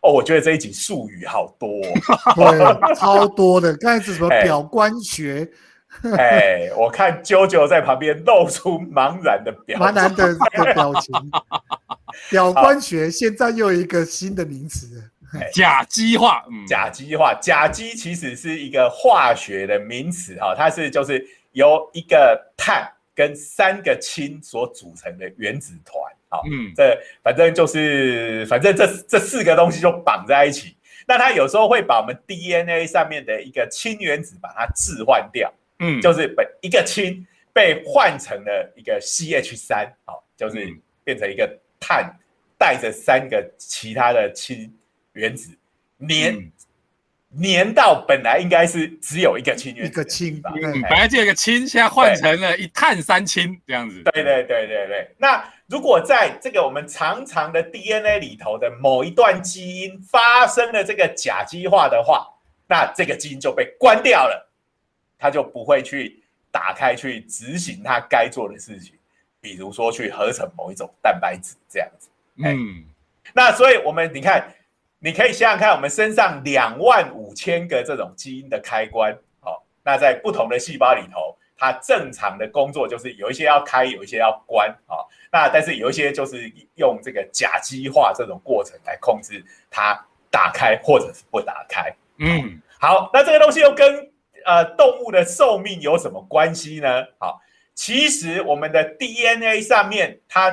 [0.00, 1.68] 哦，我觉得这一集术语好多，
[2.34, 3.74] 对，超多的。
[3.78, 5.48] 刚才是什么 表观学？
[6.18, 11.14] 哎，我看啾啾在旁边露出茫然的表茫然的的表情。
[12.28, 15.10] 表观学现在又一个新的名词，
[15.52, 16.44] 甲基化。
[16.68, 26.02] 甲基化，甲基其实是一个化学的名词哈，它是就是由一个碳跟三个氢所组成的原子团。
[26.28, 30.76] 好，嗯，这反正就是反正这这四个东西就绑在一起。
[31.06, 35.52] 那它有时候会把我们 DNA 上面的一个氢原子把它置换掉。
[35.78, 40.66] 嗯，就是本一个氢被换成了一个 CH 三，好，就是
[41.02, 42.16] 变成一个碳
[42.56, 44.72] 带着三个其他的氢
[45.12, 45.50] 原子
[46.08, 46.50] 粘
[47.42, 54.02] 粘到本来应该是只有一个氢原子，一个氢吧，嗯，本来就有一个氢，现在换成了一碳三氢这样子。
[54.12, 55.14] 对对对对对。
[55.18, 62.28] 那如果在这个我们长长的 DNA 里头的某一段基因发生了这个甲基化的话，
[62.68, 64.50] 那这个基因就被关掉了。
[65.16, 68.94] 它就不会去打开去执行它该做的事情，
[69.40, 72.10] 比如说去合成某一种蛋白质这样子。
[72.44, 72.84] 嗯，
[73.32, 74.52] 那所以我们你看，
[75.04, 89.94] 你可以想想看，我们身上两万五千个这种基因的开关，好，那在不同的细胞里头，它正常的工作就是有一些要开，有一些要关，好，那但是有一些就是用这个甲基化这种过程来控制它
[90.30, 91.94] 打开或者是不打开。
[92.16, 94.10] 嗯，好，那这个东西又跟
[94.46, 97.04] 呃，动物的寿命有什么关系呢？
[97.18, 97.38] 好，
[97.74, 100.48] 其实我们的 DNA 上面它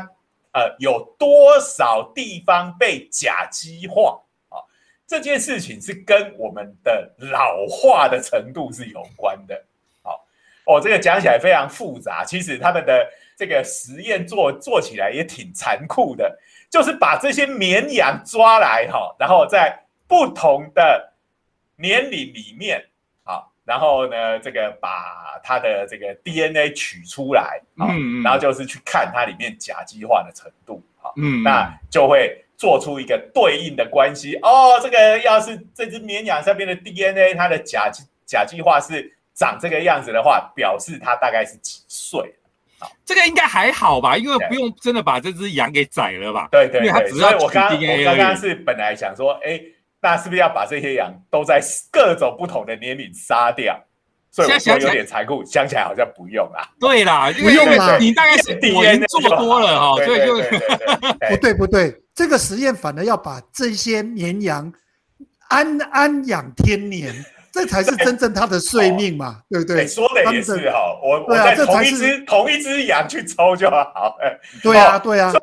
[0.51, 4.19] 呃有多少地方被甲基化啊？
[5.11, 9.61] 这件事情是跟我们的老化的程度是有关的。
[10.01, 10.25] 好，
[10.63, 21.11] 哦，这个讲起来非常复杂，其实他们的这个实验做做起来也挺残酷的，就是把这些绵羊抓来哈，然后在不同的
[21.75, 22.81] 年龄里面。
[23.63, 27.87] 然后呢，这个把它的这个 DNA 取出来啊，
[28.23, 34.79] 然后就是去看它里面甲基化的程度啊，嗯，那就会做出一个对应的关系哦。
[34.79, 42.21] 这个要是这只绵羊上面的 DNA 它的甲基甲基化是长这个样子的话，表示它大概是几岁？
[42.77, 46.47] 好，这个应该还好吧，因为不用真的把这只羊给宰了吧？
[46.51, 49.59] 对对对，所以我刚我刚刚是本来想说，哎。
[50.03, 53.79] 那是不是要把这些羊都在各种不同的年龄杀掉？
[54.31, 56.67] 所以我说有点残酷，想起来好像不用啦。
[56.79, 60.33] 对啦，不用啦，你大概是 DNA 做多了哈，所以就
[61.29, 64.71] 不对不对，这个实验反而要把这些绵羊
[65.49, 67.13] 安安养天年。
[67.53, 69.85] 这才是真正它的睡命嘛，对不对？
[69.85, 74.15] 说的也是哈，我我在同一只同一只羊去抽就好。
[74.63, 75.33] 对啊，对啊，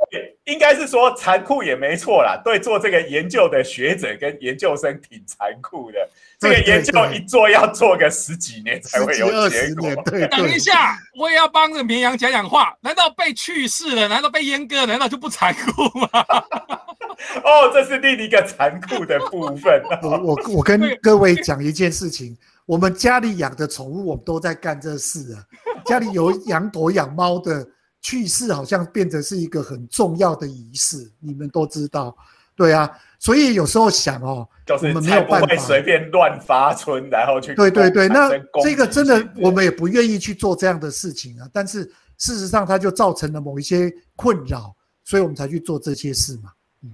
[0.44, 2.40] 应该是说残酷也没错啦。
[2.42, 5.98] 对，做这个研究的学者跟研究生挺残酷的。
[6.38, 9.90] 这个研究一做要做个十几年才会有结果。
[10.04, 12.72] 等一下，我也要帮着绵羊讲讲话。
[12.80, 14.06] 难道被去世了？
[14.06, 14.86] 难道被阉割？
[14.86, 16.08] 难道就不残酷吗？
[17.42, 19.82] 哦，这是另一个残酷的部分。
[20.02, 25.42] 我我我跟各位讲一件事情，我们家里养的宠物，我们都在干这事啊。
[25.84, 27.66] 家里有养狗养猫的
[28.00, 32.16] 去世，好像变成是一个很重要的仪式，你们都知道，
[32.58, 33.00] 对啊。
[33.20, 38.30] 所以有时候想哦，就是才不会随便乱发春，然后去对对对，那
[38.62, 41.48] 这个真的我们也不愿意去做这样的事情啊。
[41.52, 41.82] 但是
[42.16, 46.52] 事实上，它就造成了某一些困扰，所以我们才去做这些事嘛。
[46.84, 46.90] 嗯，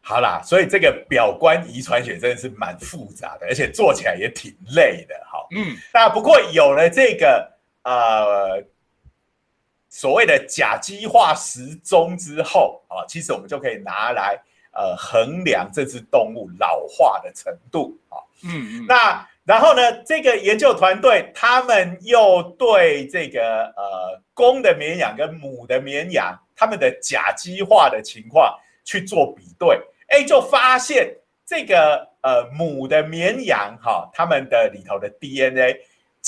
[0.00, 5.14] 好啦，所以这个表观遗传学真的是蛮复杂的，而且做起来也挺累的。
[5.30, 7.48] 好，嗯，那不过有了这个
[7.84, 8.60] 呃
[9.88, 14.36] 所谓的甲基化时钟之后啊，其实我们就可以拿来。
[14.78, 31.12] 呃，衡量这只动物老化的程度啊，嗯，那然后呢，这个研究团队他们又对这个呃公的绵羊跟母的绵羊，它们的甲基化的情况去做比对，哎，就发现
[31.44, 35.76] 这个呃母的绵羊哈，它们的里头的 DNA。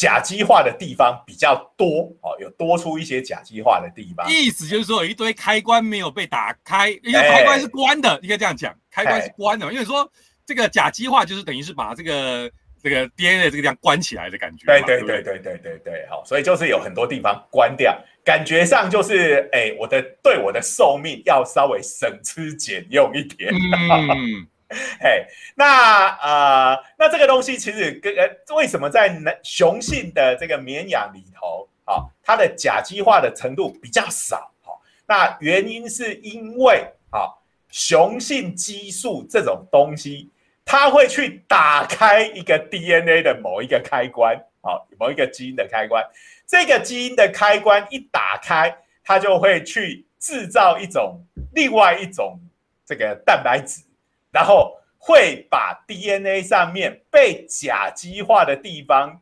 [0.00, 4.26] 甲基化的地方比较多哦，有多出一些甲基化的地方。
[4.32, 9.70] 意思就是说，有一堆开关没有被打开，因为开关是关的，应该这样讲，开关是关的。
[9.70, 10.10] 因为说
[10.46, 12.50] 这个甲基化就是等于是把这个
[12.82, 14.64] 这个 DNA 这个地方关起来的感觉。
[14.64, 17.94] 对对对对对对对，好，所以就是有很多地方关掉，
[18.24, 23.52] 感觉上就是哎，我的对我的寿命要稍微省吃俭用一点。
[23.52, 24.46] 嗯。
[25.00, 34.72] 嘿，那呃，那这个东西其实跟呃，为什么在男雄性的这个绵羊里头，啊，它的甲基化的程度比较少，哈，
[35.08, 37.34] 那原因是因为啊，
[37.68, 40.30] 雄性激素这种东西，
[40.64, 46.04] 它会去打开一个 DNA 的某一个开关，啊，某一个基因的开关，
[46.46, 51.20] 这个基因的开关一打开，它就会去制造一种
[51.54, 52.38] 另外一种
[52.86, 53.82] 这个蛋白质。
[54.30, 59.20] 然后会把 DNA 上面被甲基化的地方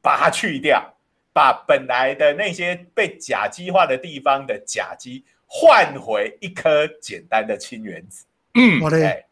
[0.00, 0.94] 把它去掉，
[1.32, 8.24] 把本来的那些被甲基化的地方的甲基换回一颗简单的氢原子。
[8.54, 9.24] 嗯，我的。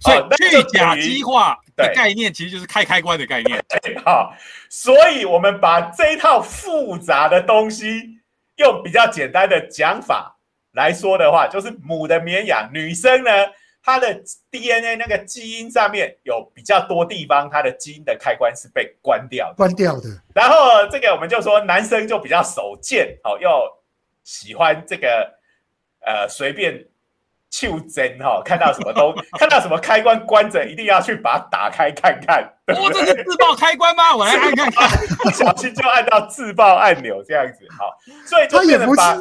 [0.00, 3.60] 所以去甲基化的概念其实就是开开关的概念。
[4.04, 4.32] 好，
[4.68, 8.20] 所以我们把这一套复杂的东西
[8.56, 10.36] 用比较简单的讲法
[10.72, 13.30] 来说的话，就是母的绵羊，女生呢。
[13.84, 14.18] 它的
[14.50, 20.08] DNA 那个基因上面有比较多地方，它的基因的开关是被关掉的，关掉的。
[20.34, 23.50] 然后这个我们就说男生就比较手贱，哦，又
[24.22, 25.30] 喜欢这个
[26.00, 26.82] 呃随便
[27.50, 32.42] 袖珍哈，看到什么都 看到什么开关关着，一定要去把它打开看看。
[32.68, 34.16] 哦，这是自爆开关吗？
[34.16, 37.94] 我来看看，不 小心就按到自爆按钮这样子，好，
[38.26, 39.14] 所以就变成把。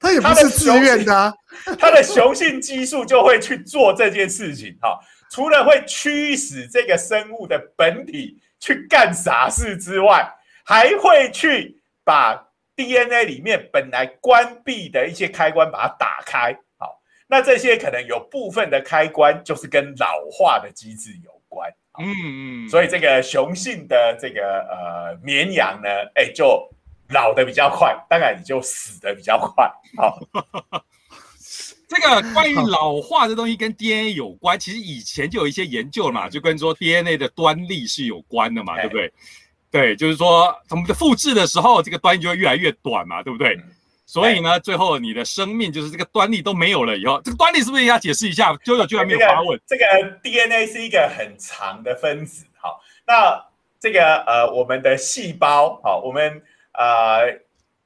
[0.00, 1.34] 他也不是自愿的，
[1.78, 4.78] 他的雄性激素就会去做这件事情。
[4.80, 4.96] 哈，
[5.30, 10.32] 除了会驱使这个生物的本体去干傻事之外，
[10.64, 16.56] 还会去把 DNA 里面本来关闭的一些开关把它打开。
[16.78, 21.68] 好，那这些可能有部分的开关就是跟老化的机制有关。
[21.98, 26.72] 嗯嗯，所以这个雄性的这个呃绵羊呢，哎就。
[27.10, 29.70] 老的比较快，当然你就死的比较快。
[29.96, 30.18] 好，
[31.88, 39.12] 这个关于老化的东西跟 DNA 有关，其实以前就有一些研究嘛，就跟说 DNA 的端粒是有关的嘛，对不对？
[39.70, 43.58] 对，就是说我们的复制的时候，这个端粒就会越来越短嘛，对不对？
[44.04, 48.54] 所以呢，最后你的生命就是这个端粒都没有了以后，这个端粒是不是要解释一下？
[48.64, 49.58] 就有居然没有发问。
[49.66, 49.84] 这个
[50.22, 53.42] DNA 是一个很长的分子，好，那
[53.80, 56.42] 这个呃，我们的细胞，好，我们。
[56.78, 57.36] 呃，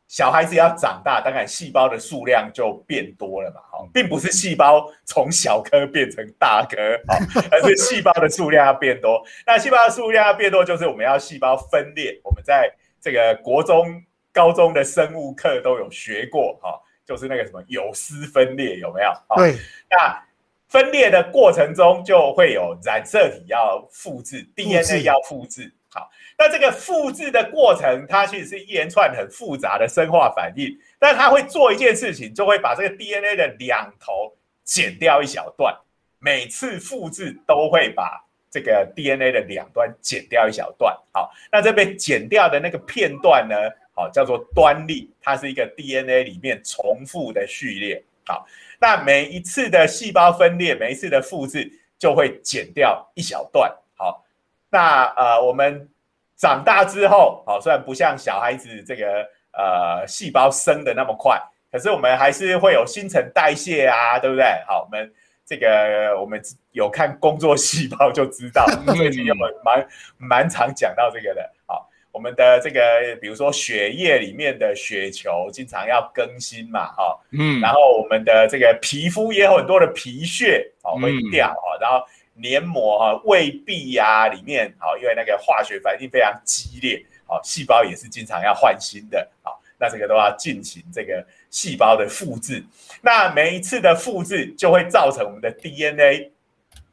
[0.06, 6.76] 小孩子要长大，当然细胞的数量就变多了嘛，哈，并不是细胞从小颗变成大颗，
[7.08, 7.16] 哈，
[7.50, 9.22] 而是细胞的数量要变多。
[9.46, 12.20] 那细胞的数量要变多，就是我们要细胞分裂。
[12.22, 12.70] 我们在
[13.00, 19.10] 这个国中、高中的生物课都有学过，哈，就是那个什么有丝分裂，有没有？
[19.36, 19.56] 对。
[19.88, 20.22] 那
[20.68, 25.72] 分裂的过程中就会有染色体要复制，DNA 要复制。
[25.94, 34.34] 好，那这个复制的过程，它其实是一连串很复杂的生化反应，但它会做一件事情，就会把这个 DNA 的两头
[34.64, 35.76] 剪掉一小段，
[36.18, 40.98] 每次复制都会把这个 DNA 的两端剪掉一小段。
[41.12, 43.54] 好，那这边剪掉的那个片段呢，
[43.94, 48.02] 好叫做端粒，它是一个 DNA 里面重复的序列。
[48.24, 48.46] 好，
[48.80, 53.70] 那每一次的细胞分裂，每一次的复制就会剪掉一小段。
[53.94, 54.24] 好
[54.72, 55.86] 那呃，我们
[56.34, 59.06] 长大之后，好，虽然不像小孩子这个
[59.52, 61.38] 呃细胞生的那么快，
[61.70, 64.44] 可是我们还是会有新陈代谢啊，对不对？
[64.66, 65.12] 好，我们
[65.44, 68.64] 这个我们有看工作细胞就知道，
[68.96, 71.50] 最近有蛮蛮常讲到这个的。
[71.66, 72.80] 好，我们的这个
[73.20, 82.02] 比如说血液里面的血球经常要更新嘛，哈，嗯，然后我们的这个皮肤也有很多的皮屑，哦，会掉啊，然后
[82.34, 91.24] 黏膜哈、胃壁呀里面，好，因为那个化学反应非常激烈，好，细胞也是经常要换新的，好，那这个都要进行这个。
[91.52, 92.64] 细胞的复制，
[93.02, 96.32] 那每一次的复制就会造成我们的 DNA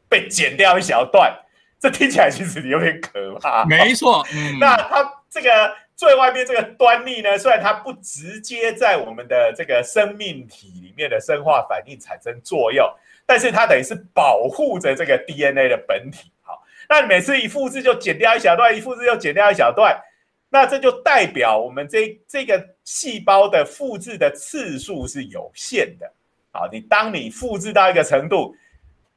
[0.10, 1.34] 被剪掉一小段，
[1.80, 3.64] 这听起来其实有点可怕。
[3.64, 4.22] 没错，
[4.60, 12.86] 那它这个最外面这个端粒呢，虽然它不直接在我们的这个生命体里面的生化反应产生作用，
[13.30, 16.32] 但是它等于是保护着这个 DNA 的本体。
[16.42, 19.96] 好，那每次一复制就剪掉一小段，一复制又剪掉一小段。
[20.50, 26.12] 那这就代表我们这这个细胞的复制的次数是有限的。
[26.52, 28.56] 好，你当你复制到一个程度，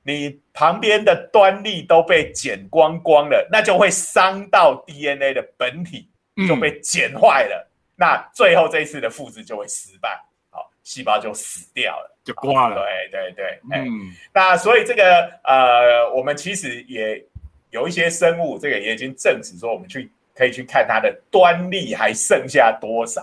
[0.02, 6.06] 你旁边的端粒都被剪光光了，那就会伤到 DNA 的本体，
[6.46, 7.66] 就被剪坏了。
[7.96, 12.84] 那最后这一次的复制就会失败，好，细胞就死掉了，就挂了。
[13.10, 13.88] 对对对，嗯。
[14.32, 17.24] 那所以这个呃，我们其实也
[17.70, 20.10] 有一些生物，这个也已经证实说，我们去。
[20.34, 23.20] 可以去看它的端粒还剩下多少，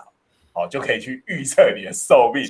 [0.53, 2.43] 哦，就可以去预测你的寿命。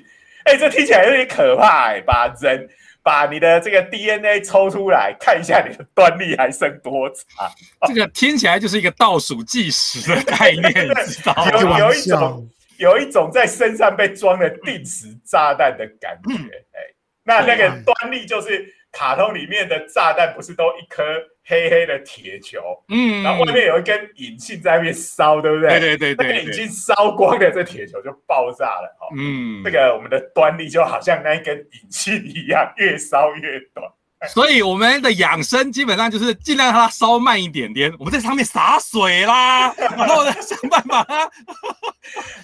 [0.43, 2.01] 哎，这听起来有点可怕哎！
[2.01, 2.69] 把人
[3.01, 7.49] 把你的这个 DNA 抽出来，看一下你的端粒还剩多长。
[7.87, 10.73] 这个听起来就是一个倒数计时的概念，
[11.07, 11.79] 知道吗？
[11.79, 12.49] 有有一种
[12.79, 16.33] 有一种在身上被装了定时炸弹的感觉。
[16.73, 16.79] 哎，
[17.23, 21.03] 那那个端粒就是卡通里面的炸弹，不是都一颗？
[21.45, 25.79] 黑黑的铁球，嗯，然后外面有一根引信在那边烧，对不对？
[25.79, 33.83] 对对对对，那个已经烧光的这铁球就爆炸了，哦，嗯，这个我们的端粒就好像那一根引信一样，越烧越短。
[34.33, 41.29] 所以我们的养生基本上就是尽量让它烧慢一点点，我们在上面洒水啦， 然后呢想办法啊，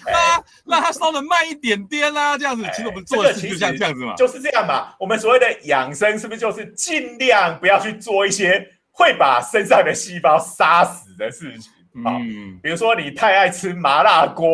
[0.06, 2.64] 让让它烧的慢一点点啦，这样子。
[2.74, 4.94] 其实我们做的事就像这样子嘛，就是这样嘛。
[4.98, 8.66] 我们所谓的养生是不是就是尽量不要去做一些。
[8.98, 11.70] 会把身上的细胞杀死的事情
[12.02, 12.16] 啊，
[12.62, 14.48] 比如说你太爱吃麻辣锅，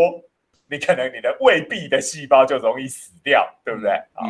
[0.73, 4.25] 你可能你的胃壁的细胞就容易死掉，对不对啊？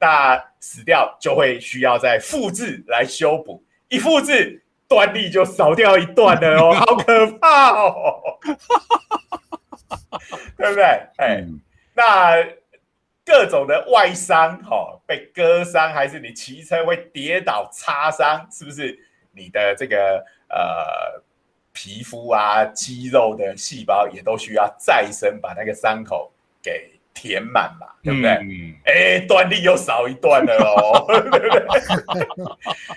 [0.00, 8.20] 那死掉就会需要再复制来修补，一复制端粒就少掉一段了哦， 好可怕哦，
[10.58, 10.84] 对不对？
[11.18, 11.44] 哎，
[11.94, 12.44] 那
[13.24, 18.98] 各种的外伤，哈，被割伤还是你骑车会跌倒擦伤，是不是？
[19.36, 21.20] 你的这个呃
[21.74, 28.30] 皮肤啊、肌肉的细胞也都需要再生，把那个伤口给填满嘛，对不对？
[28.84, 31.66] 哎，嗯，断力又少一段了哦， 对不对？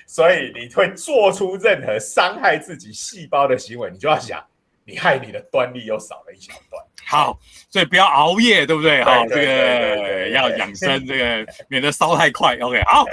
[0.05, 4.41] 所以你会做出任何伤害自己细胞的行为，你就要想，
[4.87, 6.81] 你害你的端粒又少了一小段。
[7.05, 9.01] 好，所以不要熬夜，对不对？
[9.03, 12.57] 好，这个要养生，这个 免得烧太快。
[12.57, 13.05] OK，好，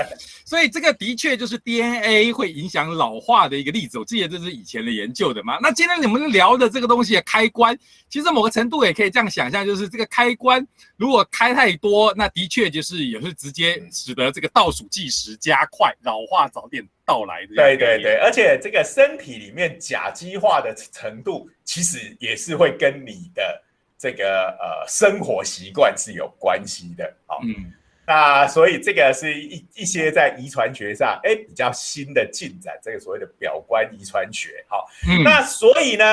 [0.45, 3.99] 所以这个的确就是 DNA 会影响老化的一个例子。
[3.99, 5.59] 我记得这是以前的研究的嘛。
[5.61, 7.77] 那今天你们聊的这个东西的开关，
[8.09, 10.67] 其实某个程度也可以这样想象，就是这个开关
[10.97, 17.55] 如果开太多，那的确就是也是直接使得这个倒数计时加快，老化早点到来的。
[17.55, 23.63] 对对对，而且这个身体里面甲基化的程度，其实也是会跟你的。
[23.97, 27.73] 这个呃生活习惯是有关系的，好，嗯，
[28.07, 34.87] 那所以这个是一一些在遗传学上哎比较新的进展，这个所谓的表观遗传学，好，
[35.25, 36.05] 那所以呢，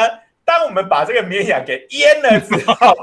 [0.45, 2.95] 当我们把这个绵羊给淹了之后，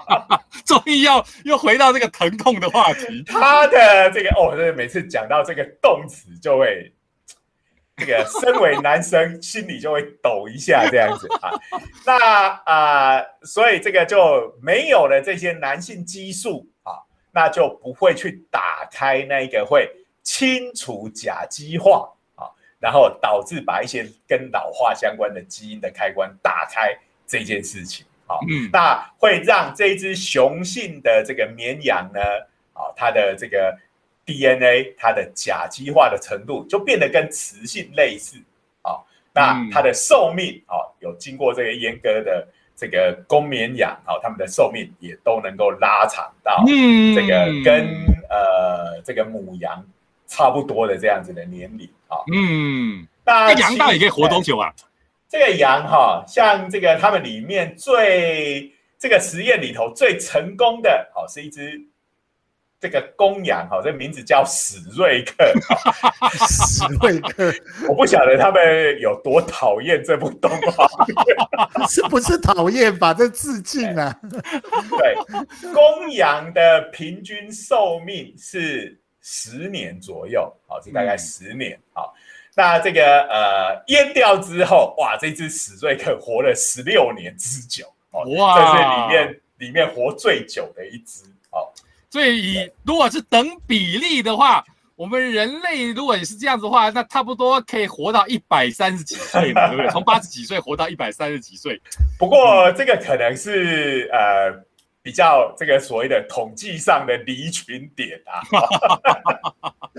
[0.64, 6.90] 终于要又回到这个疼痛的话题，他的这个哦，这每次讲到这个动词就会。
[8.00, 11.52] 这个身为男生心里就会抖一下这样子啊，
[12.06, 16.96] 那啊，所以这个就没有了这些男性激素啊，
[17.30, 19.88] 那就不会去打开那个会
[20.22, 22.48] 清除甲基化啊，
[22.78, 26.96] 然后导致把一些跟老化相关的基因的开关打开
[27.26, 32.20] 这件事情啊，嗯，那会让这只雄性的这个绵羊呢
[32.72, 33.78] 啊，它的这个。
[34.30, 38.36] DNA 它的甲基化的程度就变得跟雌性类似
[38.82, 38.94] 啊，
[39.34, 47.88] 那它的寿命啊，有经过这个阉割的这个公绵羊啊，它们的寿命也都能够拉长到这个跟
[48.28, 49.84] 呃这个母羊
[50.26, 52.18] 差不多的这样子的年龄啊。
[52.32, 54.72] 嗯，那羊到底可以活多久啊？
[55.28, 61.80] 这个羊哈，像这个他们里面最这个实验里头最成功的，好是一只。
[62.80, 65.52] 这个公羊哈，这名字叫史瑞克，
[66.48, 67.52] 史瑞克，
[67.86, 70.88] 我不晓得他们有多讨厌这部动画，
[71.86, 73.12] 是不是讨厌吧？
[73.12, 74.18] 这致敬啊。
[74.98, 75.14] 对，
[75.74, 82.14] 公羊的平均寿命是十年左右，好，是大概十年，好。
[82.56, 91.68] 那这个呃阉掉之后，哇，这只史瑞克活了十六年之久，哦，哇，这是里面里面活最久的一只，哦。
[92.10, 94.64] 所以以如果是等比例的话，
[94.96, 99.90] 我们人类如果也是这样子的话，那差不多可以活到一百三十几岁嘛， 对不对？
[99.90, 101.80] 从八十几岁活到一百三十几岁。
[102.18, 104.52] 不过这个可能是呃
[105.02, 108.42] 比较这个所谓的统计上的离群点啊，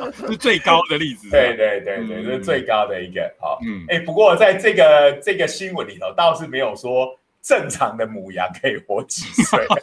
[0.27, 1.29] 是最高的例子。
[1.31, 3.33] 对对对对，是最高的一个。
[3.39, 7.07] 好，嗯，哎，不过在这个这个新闻里头倒是没有说
[7.41, 9.65] 正常的母羊可以活几岁。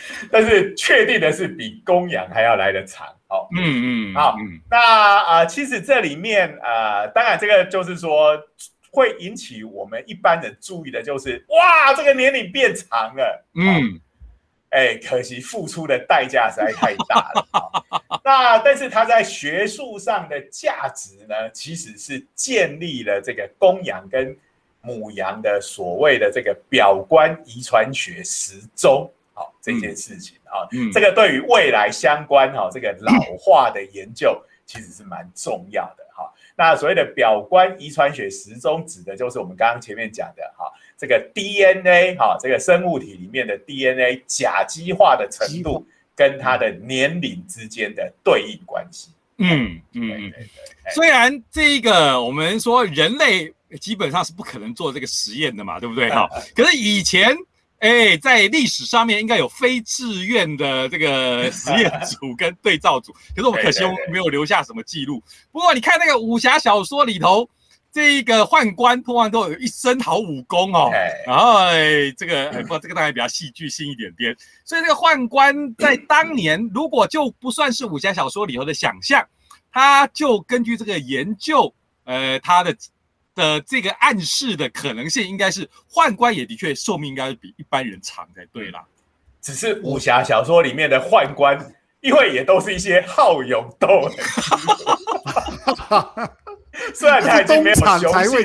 [0.30, 3.06] 但是确定的是，比公羊还要来得长。
[3.26, 4.36] 好，嗯嗯，好，
[4.70, 8.40] 那啊，其实这里面啊，当然这个就是说
[8.90, 13.46] 会引起我们一般人注意的，就是哇，这个年龄变长了。
[13.54, 14.00] 嗯，
[14.70, 17.84] 哎，可惜付出的代价实在太大了。
[18.24, 24.34] 那但是它在学术上的价值呢，其实是建立了这个公羊跟
[24.80, 29.10] 母羊的所谓的这个表观遗传学时钟。
[29.38, 34.36] 好，这件事情啊，这个对于未来相关哈这个老化的研究
[34.66, 36.28] 其实是蛮重要的哈。
[36.56, 40.64] 那所谓的表观遗传学时钟，指的就是我们刚刚前面讲的哈，
[40.96, 45.86] 这个 DNA 哈，这个生物体里面的 DNA 甲基化的程度
[46.16, 49.12] 跟它的年龄之间的对应关系。
[49.36, 50.32] 嗯嗯嗯。
[50.92, 56.28] 虽然这一个我们说人类基本上是不可能做这个实验的嘛，对不对哈？
[56.56, 57.36] 可是以前。
[57.80, 65.22] 哎，在历史上面应该有非自愿的这个实验组跟对照组，可是我们可惜我们没有留下什么记录。
[65.52, 67.48] 不过你看那个武侠小说里头，
[67.92, 70.90] 这一个宦官通常都有一身好武功哦。
[71.24, 71.60] 然后
[72.16, 74.36] 这个不，这个当然比较戏剧性一点点。
[74.64, 79.24] 所以这个宦官在当年，如果就不算是武侠小说里头的想象，
[79.70, 81.72] 他就根据这个研究，
[82.04, 82.76] 呃，他的。
[83.38, 88.84] 的这个暗示的可能性，应该是宦官也的确寿命应该是比一般人长才对啦。
[89.40, 91.56] 只是武侠小说里面的宦官，
[92.00, 94.10] 因为也都是一些好勇斗
[96.92, 98.44] 虽然他已经没有雄性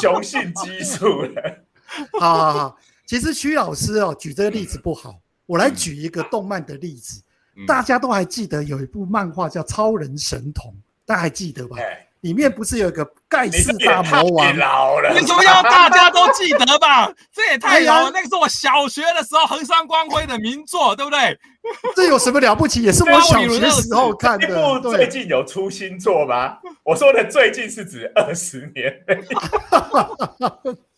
[0.00, 1.58] 雄性激素了。
[2.18, 7.22] 好好好，其实徐老师哦举这个例子不好，我来举一个动漫的例子，
[7.66, 10.72] 大家都还记得有一部漫画叫《超人神童》，
[11.04, 11.76] 大家还记得吧？
[12.22, 14.56] 里面不是有个盖世大魔王？
[14.56, 17.12] 老了，你么要大家都记得吧？
[17.34, 18.10] 这也太老了。
[18.14, 21.36] 那个是我小学的时候横山光辉的名作，对不对？
[21.94, 22.82] 这有什么了不起？
[22.82, 24.80] 也是我 小学时候看的。
[24.80, 26.58] 最近有出新作吗？
[26.84, 28.94] 我说的最近是指二十年。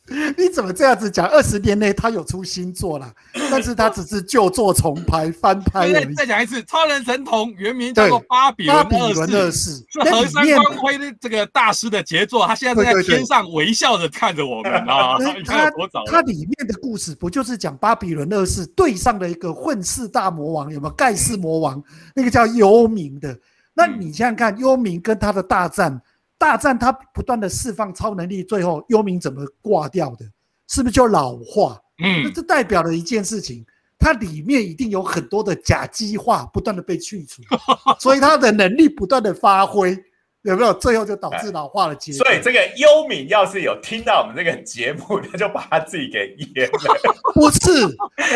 [0.37, 1.27] 你怎么这样子讲？
[1.29, 3.11] 二十年内他有出新作了，
[3.51, 6.15] 但是他只是旧作重拍翻拍而已。
[6.15, 12.47] 再讲一次，《超人神童》原名叫做《巴比伦二世》，是和山光辉的这个大师的杰作。
[12.47, 15.17] 他现在在天上微笑着看着我们啊！
[15.47, 15.71] 他
[16.07, 20.71] 他里面的故事不就是讲巴比伦二世对上了一个混世大魔王？
[20.71, 21.83] 有没有盖世魔王？
[22.15, 23.35] 那个叫幽冥的。
[23.73, 26.01] 那你想想看，幽冥跟他的大战。
[26.45, 30.27] 大战他不断的释放超能力，最后幽冥怎么挂掉的？
[30.69, 31.81] 是不是就老化？
[32.05, 33.65] 嗯，那这代表了一件事情，
[33.99, 37.41] 它里面一定有很多的甲基化不断的被去除，
[37.99, 39.97] 所以他的能力不断的发挥。
[40.43, 42.23] 有没有最后就导致老化的结果？
[42.23, 46.79] 所以这个幽冥要是有听到我们这个节目，他就把他自己给淹了。
[47.33, 47.59] 不是，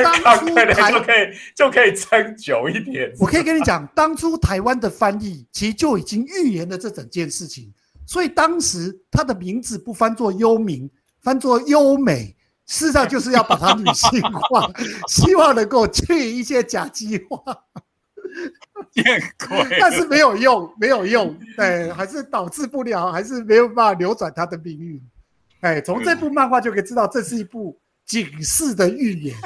[0.03, 3.13] 当初台就可以就可以撑久一点。
[3.21, 7.71] 我可以跟你讲，当初台湾的翻译其实就已经预言了这整件事情。
[8.09, 10.89] 所以当时他的名字不翻作幽冥，
[11.21, 12.35] 翻作优美，
[12.65, 14.67] 事实上就是要把它女性化，
[15.07, 17.39] 希望能够去一些假基化。
[18.91, 19.05] 见
[19.47, 19.79] 鬼！
[19.79, 25.03] 但是没有用，没有用，对，还是导致不了，还是没有办法扭转他的命运。
[25.61, 29.37] 哎，从这部漫画就可以知道，这是一部警示的预言。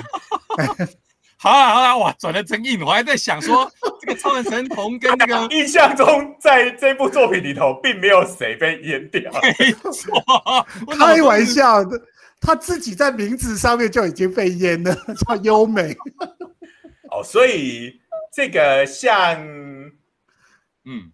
[1.43, 2.81] 好啊好啊，哇，转的真硬！
[2.87, 3.69] 我还在想说，
[4.01, 9.29] 这个超人神童跟那个印象中，在这部作品里头，并没有谁被淹掉。
[9.43, 10.25] 没错，
[10.97, 12.01] 开玩笑的，
[12.41, 14.95] 他自己在名字上面就已经被淹了，
[15.27, 15.97] 叫优美。
[17.11, 18.01] 哦，所以
[18.33, 19.35] 这个像，
[20.85, 21.11] 嗯，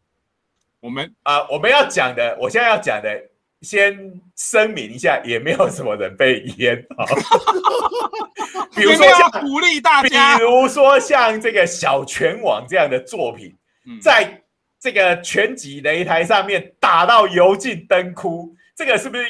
[0.80, 3.18] 我们啊，我们要讲的，我现在要讲的，
[3.62, 7.04] 先声明一下，也没有什么人被淹啊。
[8.74, 13.56] 比如说像鼓励大家，比如说像这个小拳王这样的作品，
[14.00, 14.40] 在
[14.80, 19.24] 这个拳击擂台上面打到油尽灯枯，这个是不是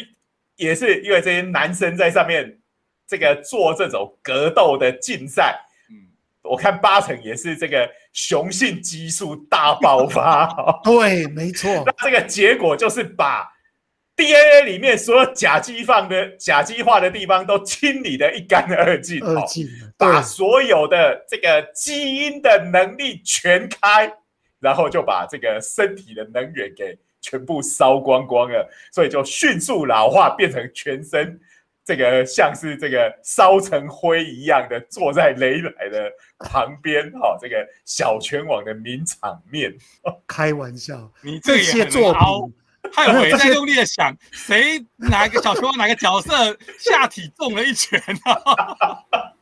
[0.57, 2.59] 也是因为这些男生在上面
[3.07, 5.59] 这个做这种格斗的竞赛？
[6.43, 10.81] 我看八成也是这个雄性激素大爆发。
[10.83, 11.83] 对，没错。
[11.85, 13.47] 那这个结果就是把
[14.19, 24.13] DNA 里面所有甲基放的甲基化的地方都清理的一干二净，二净，把所有的这个基因的能力全开，
[24.59, 31.39] 然后就把这个身体的能源给全部烧光光了，所以就迅速老化，变成全身。
[31.85, 39.73] 这个像是这个烧成灰一样的坐在雷来的旁边，哈，这个小拳王的名场面。
[40.27, 42.21] 开玩笑，你这些作品，
[42.93, 48.99] 还有我在用力的想，谁哪个小拳王哪个角色下体中了一拳啊？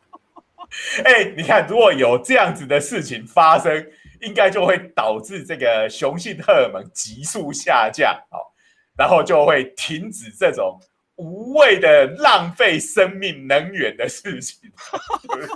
[1.05, 3.87] 哎，你看，如果有这样子的事情发生，
[4.21, 8.53] 应该就会导致这个雄性荷尔蒙急速下降，好，
[8.97, 10.81] 然后就会停止这种。
[11.17, 14.71] 无谓的浪费生命能源的事情，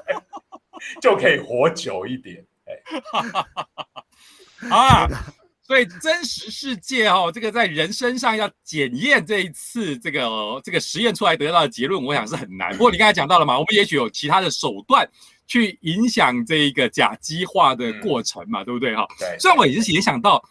[1.03, 2.43] 就可以活久一点。
[2.65, 2.73] 哎，
[4.75, 5.07] 啊，
[5.71, 10.29] 所以真实世界哦，这个在人身上要检验这一次这个
[10.65, 12.73] 这个实验出来得到的结论，我想是很难。
[12.73, 15.09] 不过你刚才讲到了嘛，我们也许有其他的手段
[15.47, 19.07] 去影响这一个甲基化的过程嘛，对不对哈？
[19.17, 19.39] 对。
[19.39, 20.43] 虽然我也是也想到。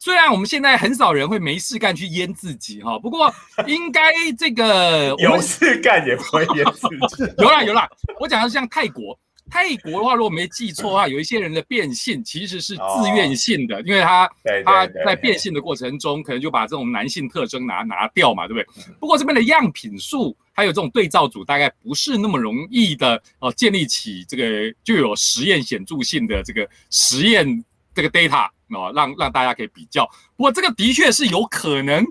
[0.00, 3.32] 虽然我们现在很少人会没事干去淹自己哈，不过
[3.66, 7.32] 应该这个有事干也不会淹自己。
[7.38, 9.16] 有啦有啦，我讲的是像泰国，
[9.50, 14.28] 泰国的话，如果没记错的话，有一些人的变性其实是自愿性的，因为他
[14.64, 18.92] 他在变性的过程中，可能就把这种男性特征拿拿掉嘛，对不对？
[18.98, 27.64] 不过这边的样品数还有这种对照组，大概不是那么容易的哦，建立起这个就有实验显著性的这个实验
[27.94, 28.48] 这个 data。
[28.70, 30.04] 哦，让让大家可以比较。
[30.36, 32.04] 不过这个的确是有可能，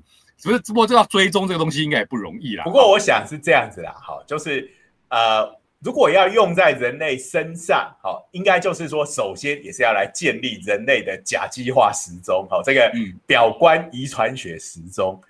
[0.43, 0.59] 不是？
[0.59, 2.63] 不过这要追踪这个东西应该也不容易啦。
[2.63, 4.71] 不过我想是这样子啦，好，就是
[5.09, 5.45] 呃，
[5.83, 12.91] 如果要用在人类身上，好，应该就是说，首先也是要来建立人类的甲基化时钟，好，这个
[13.25, 15.21] 表观遗传学时钟。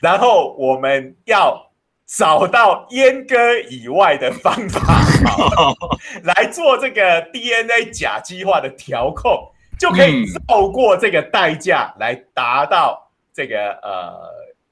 [0.00, 1.70] 然后我们要
[2.06, 3.36] 找到阉割
[3.70, 5.00] 以外的方法，
[6.24, 9.50] 来做这个 DNA 甲基化的调控。
[9.78, 14.12] 就可以透过这个代价来达到这个呃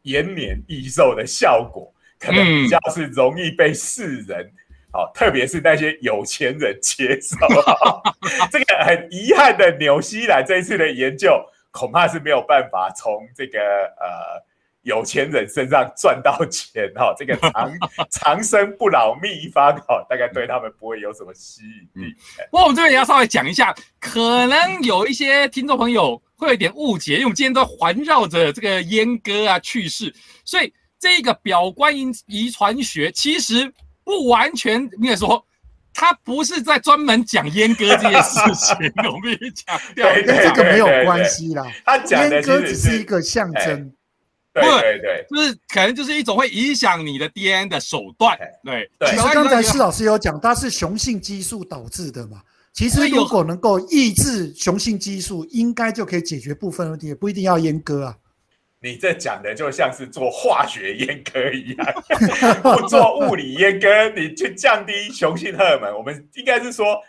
[0.02, 4.52] 延年益寿的效果，可能比较是容易被世人
[4.92, 7.36] 好，特别是那些有钱人接受。
[8.50, 13.58] 这个很遗憾的，纽西兰这一次的研究恐怕是没有办法从这个
[14.00, 14.48] 呃。
[14.82, 17.70] 有钱人身上赚到钱哈，这个长
[18.10, 22.14] 长生不老秘方哈，大概对他们不会有什么吸引力。
[22.50, 33.70] 不过我们这边也要稍微讲一下，可能有一些听众朋友会有点误解，因为我们今天都环绕着这个阉割啊去世，所以这个表观遗遗传学其实
[34.08, 35.44] 不完全，你也说
[35.92, 41.70] 他不是在专门讲阉割这件事情，我们也讲掉，跟这个没有关系啦。
[41.84, 43.92] 他讲的阉割只是一个象征。
[44.54, 48.34] 对对，就是可能就是一种会影响你的 DNA 的手段。
[48.64, 52.40] 对，其实刚才施老师有讲，它是雄性激素导致的嘛。
[52.72, 58.16] 其实如果能够抑制雄性激素，应该就可以解决部分问题，也不一定要阉割啊。
[58.80, 65.96] 你这讲的就像是做化学阉割一样，不做物理阉割，你去降低雄性荷尔蒙。
[65.96, 67.00] 我们应该是说。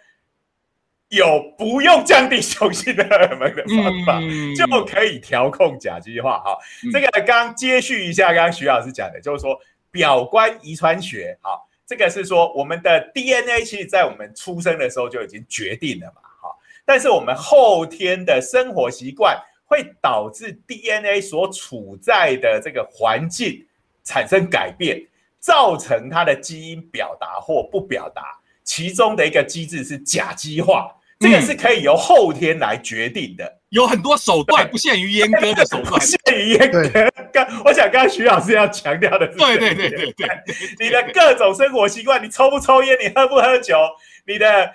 [1.11, 4.21] 有不用降低雄性荷尔蒙的方法，
[4.55, 6.37] 就可以调控甲基化。
[6.37, 6.55] 哈，
[6.93, 9.59] 这个刚接续一下，刚刚徐老师讲的，就是说
[9.89, 11.35] 表观遗传学。
[11.41, 16.21] 哈，这个是说我们的 DNA 其实在我们出生的时候就已经决定了嘛。
[16.43, 16.55] 哈，
[16.85, 19.35] 但是我们后天的生活习惯
[19.69, 23.65] 会导致 DNA 所处在的这个环境
[24.03, 25.01] 产生改变，
[25.39, 28.23] 造成它的基因表达或不表达。
[28.63, 30.93] 其中的一个机制是甲基化。
[31.19, 37.11] 这个是可以由后天来决定的，有很多手段，不限于阉割的手段，不限于阉割。
[37.33, 40.27] 刚 我想，刚刚徐老师要强调的是，对对对对对，
[40.79, 43.77] 你的各种生活习惯，你抽不抽烟，你喝不喝酒，
[44.25, 44.71] 你的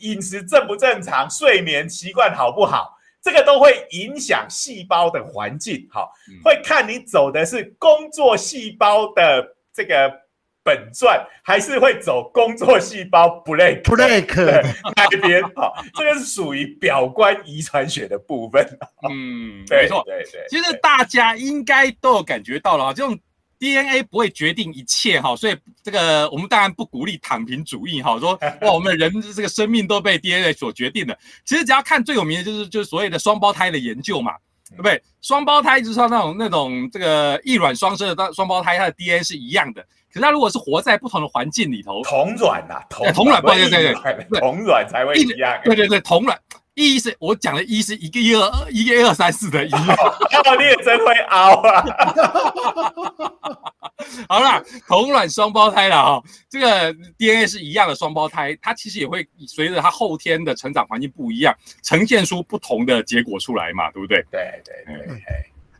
[0.00, 2.93] 饮食正不正常，睡眠习惯好不好，
[3.24, 5.88] 这个都会影响细胞的环境。
[5.90, 6.12] 好，
[6.44, 10.22] 会看你走的是工作细胞的这个。
[10.66, 14.64] 本传还是会走工作细胞 break break
[14.96, 18.66] 那边好，这个是属于表观遗传学的部分。
[19.10, 20.46] 嗯，没错，对对。
[20.48, 23.14] 其实大家应该都有感觉到了啊，这种
[23.64, 31.16] DNA 不会决定一切哈，所以这个我们当然不鼓励躺平主义哈，说 哇我们人这个生命都被 DNA 所决定的。
[31.46, 34.32] 其实只要看最有名的就是就是所谓的双胞胎的研究嘛，
[34.68, 35.02] 对不对？
[35.22, 39.80] 双胞胎就是说那种那种这个异卵双生的双胞胎，它的 DNA 是一样的。
[40.12, 43.94] 可是它如果是活在不同的环境里头，同卵呐，同卵，对对
[44.30, 45.58] 对，同卵才会一样。
[45.64, 46.38] 对对对，同卵。
[46.74, 51.84] 一是我讲的，一是一个一二一个二三四的一，哦，你也真会凹啊！
[54.28, 64.24] 好啦，同卵双胞胎了哈，这个 DNA 是一样的双胞胎，它其实也会随着它后天的成长环境不一样，呈现出不同的结果出来嘛，对不对？
[64.30, 65.22] 对对对。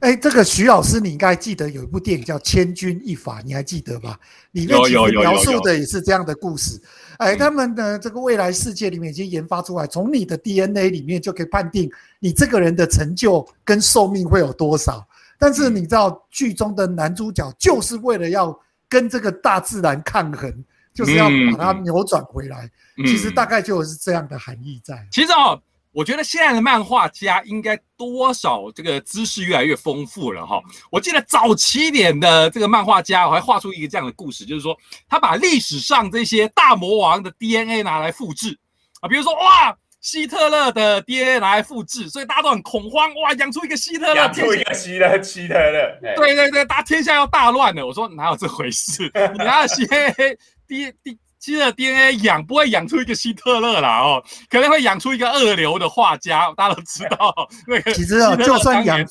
[0.04, 4.20] 哎，这个徐老师，你应该记得有一部电影叫《千钧一发》，你还记得吧？
[4.52, 6.78] 里面其实描述的也是这样的故事。
[7.16, 15.02] 哎，他们的这个未来世界里面已经研发出来，从你的 DNA 里面就可以判定你这个人的成就跟寿命会有多少。
[15.38, 18.54] 但是你知道，剧中的男主角就是为了要
[18.90, 20.52] 跟这个大自然抗衡，
[20.92, 22.70] 就是要把它扭转回来。
[23.06, 25.08] 其实大概就是这样的含义在。
[25.10, 25.58] 其实哦。
[25.94, 30.60] 我觉得现在的漫画家应该多少这个知识越来越丰富了哈。
[30.90, 34.76] 我记得早期点的这个漫画家，我还画出一个这样的故事，就是说
[35.08, 38.58] 他把历史上这些大魔王的 DNA 拿来复制
[39.00, 47.86] 啊，比如说哇，希特勒的 DNA 拿来复制，所以大家都很恐慌哇，养出一个希特勒，养出一个希特希特勒，对对对，大天下要大乱了。
[47.86, 49.10] 我说哪有这回事？
[49.32, 50.36] 你拿了 C A
[50.66, 51.18] D D。
[51.44, 57.34] 希特 DNA 养不会养出一个希特勒啦哦，可能会养出一个二流的画家，大家都知道
[57.68, 57.92] 那个。
[57.92, 59.06] 其实啊，就算养，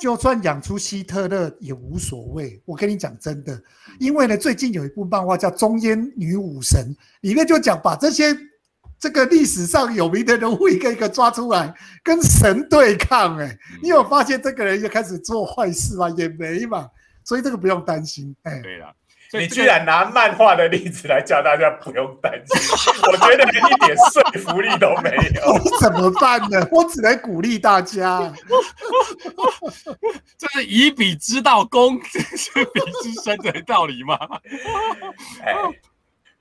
[0.00, 2.58] 就算养出希特勒也无所谓。
[2.64, 3.62] 我跟你讲真的，
[4.00, 6.80] 因为呢，最近有一部漫画叫《中烟女武神》，
[7.20, 8.34] 里面就讲把这些
[8.98, 13.36] 这个历史上有名的人物一个一个抓出来跟神对抗。
[13.36, 16.08] 哎，你有发现这个人就开始做坏事吗？
[16.16, 16.88] 也没嘛，
[17.22, 18.34] 所以这个不用担心。
[18.44, 18.90] 哎，对了。
[19.32, 25.52] 你居然拿漫画的例子来教大家不用担心，我觉得一点说服力都没有。
[25.52, 26.66] 我怎么办呢？
[26.70, 28.32] 我只能鼓励大家。
[30.36, 32.18] 这是以彼之道攻之
[32.74, 34.18] 彼之身的道理吗？
[35.44, 35.54] 哎，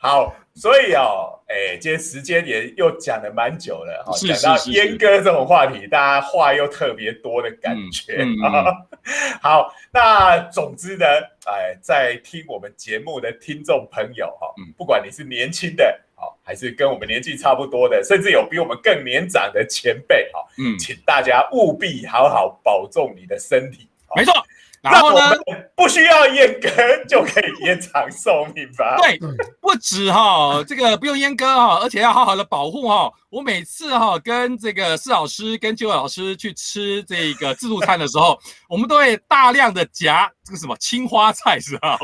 [0.03, 8.65] 好，所以哦，哎，今天时间也又讲了蛮久了，讲到阉割这种话题，大家话又特别多的感觉啊。
[9.43, 11.05] 好，那总之呢，
[11.45, 24.33] 哎，在听我们节目的听众朋友哈，不管你是年轻的，好，还是跟我们年纪差不多的，甚至有比我们更年长的前辈，哈，嗯，请大家务必好好保重你的身体，没错。
[24.81, 25.35] 然后呢，
[25.75, 28.97] 不需要阉割就可以延长寿命吧？
[28.97, 29.19] 对，
[29.59, 33.11] 不止哈，这个不用阉割哈，而且要好好的保护哈。
[33.29, 41.97] 我每次哈跟这个施老师跟邱老师去吃这个自助餐的时候， 我们都会大量的夹这个什么青花菜是吧？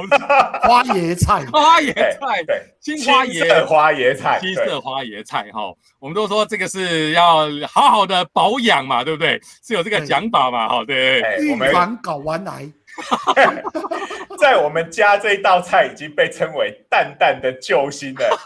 [0.61, 2.63] 花椰菜， 花椰菜，对，
[2.95, 5.73] 青花椰花椰菜，青色花椰菜哈。
[5.99, 9.39] 我们都说这个是要好好的保养嘛，对不对？
[9.63, 10.69] 是有这个讲法嘛？
[10.69, 12.69] 哈，对，预防睾丸癌。
[14.39, 18.39] 在我们家这道菜已经被称为淡淡的救星了。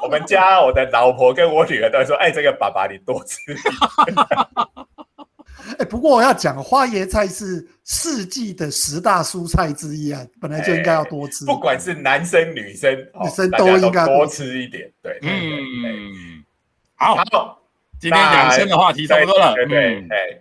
[0.00, 3.36] 我们家我的老婆跟我女儿都说：“哎，这个爸爸你多吃。”
[5.78, 11.44] 哎，不过我要讲，花椰菜是四季的十大蔬菜之一啊，本来就应该要多吃。
[11.44, 14.90] 不管是男生女生，女生都应该多吃一点。
[15.02, 16.44] 对，嗯，
[16.96, 17.16] 好，
[18.00, 19.54] 今天养生的话题差不多了。
[19.68, 20.40] 对，哎。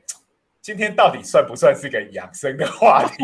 [0.62, 3.16] 今天到底算不算是个养生的话题？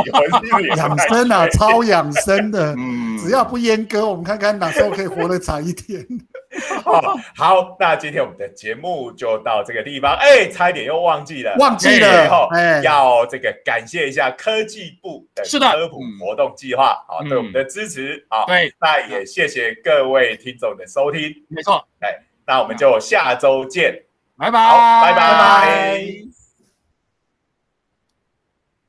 [0.76, 2.76] 养生啊，超养生的。
[2.78, 6.06] 嗯，只要不阉割，我们看看哪时候可以活得长一点。
[7.36, 10.16] 好，那今天我们的节目就到这个地方。
[10.16, 12.48] 哎，差一点又忘记了，忘记了。
[12.52, 18.26] 哎，要这个感谢一下科技部的科普活动计划，好，对我们的支持。
[18.30, 21.32] 好，对，那也谢谢各位听众的收听。
[21.50, 22.10] 没错，哎，
[22.46, 23.94] 那我们就下周见，
[24.38, 26.29] 拜拜，拜拜。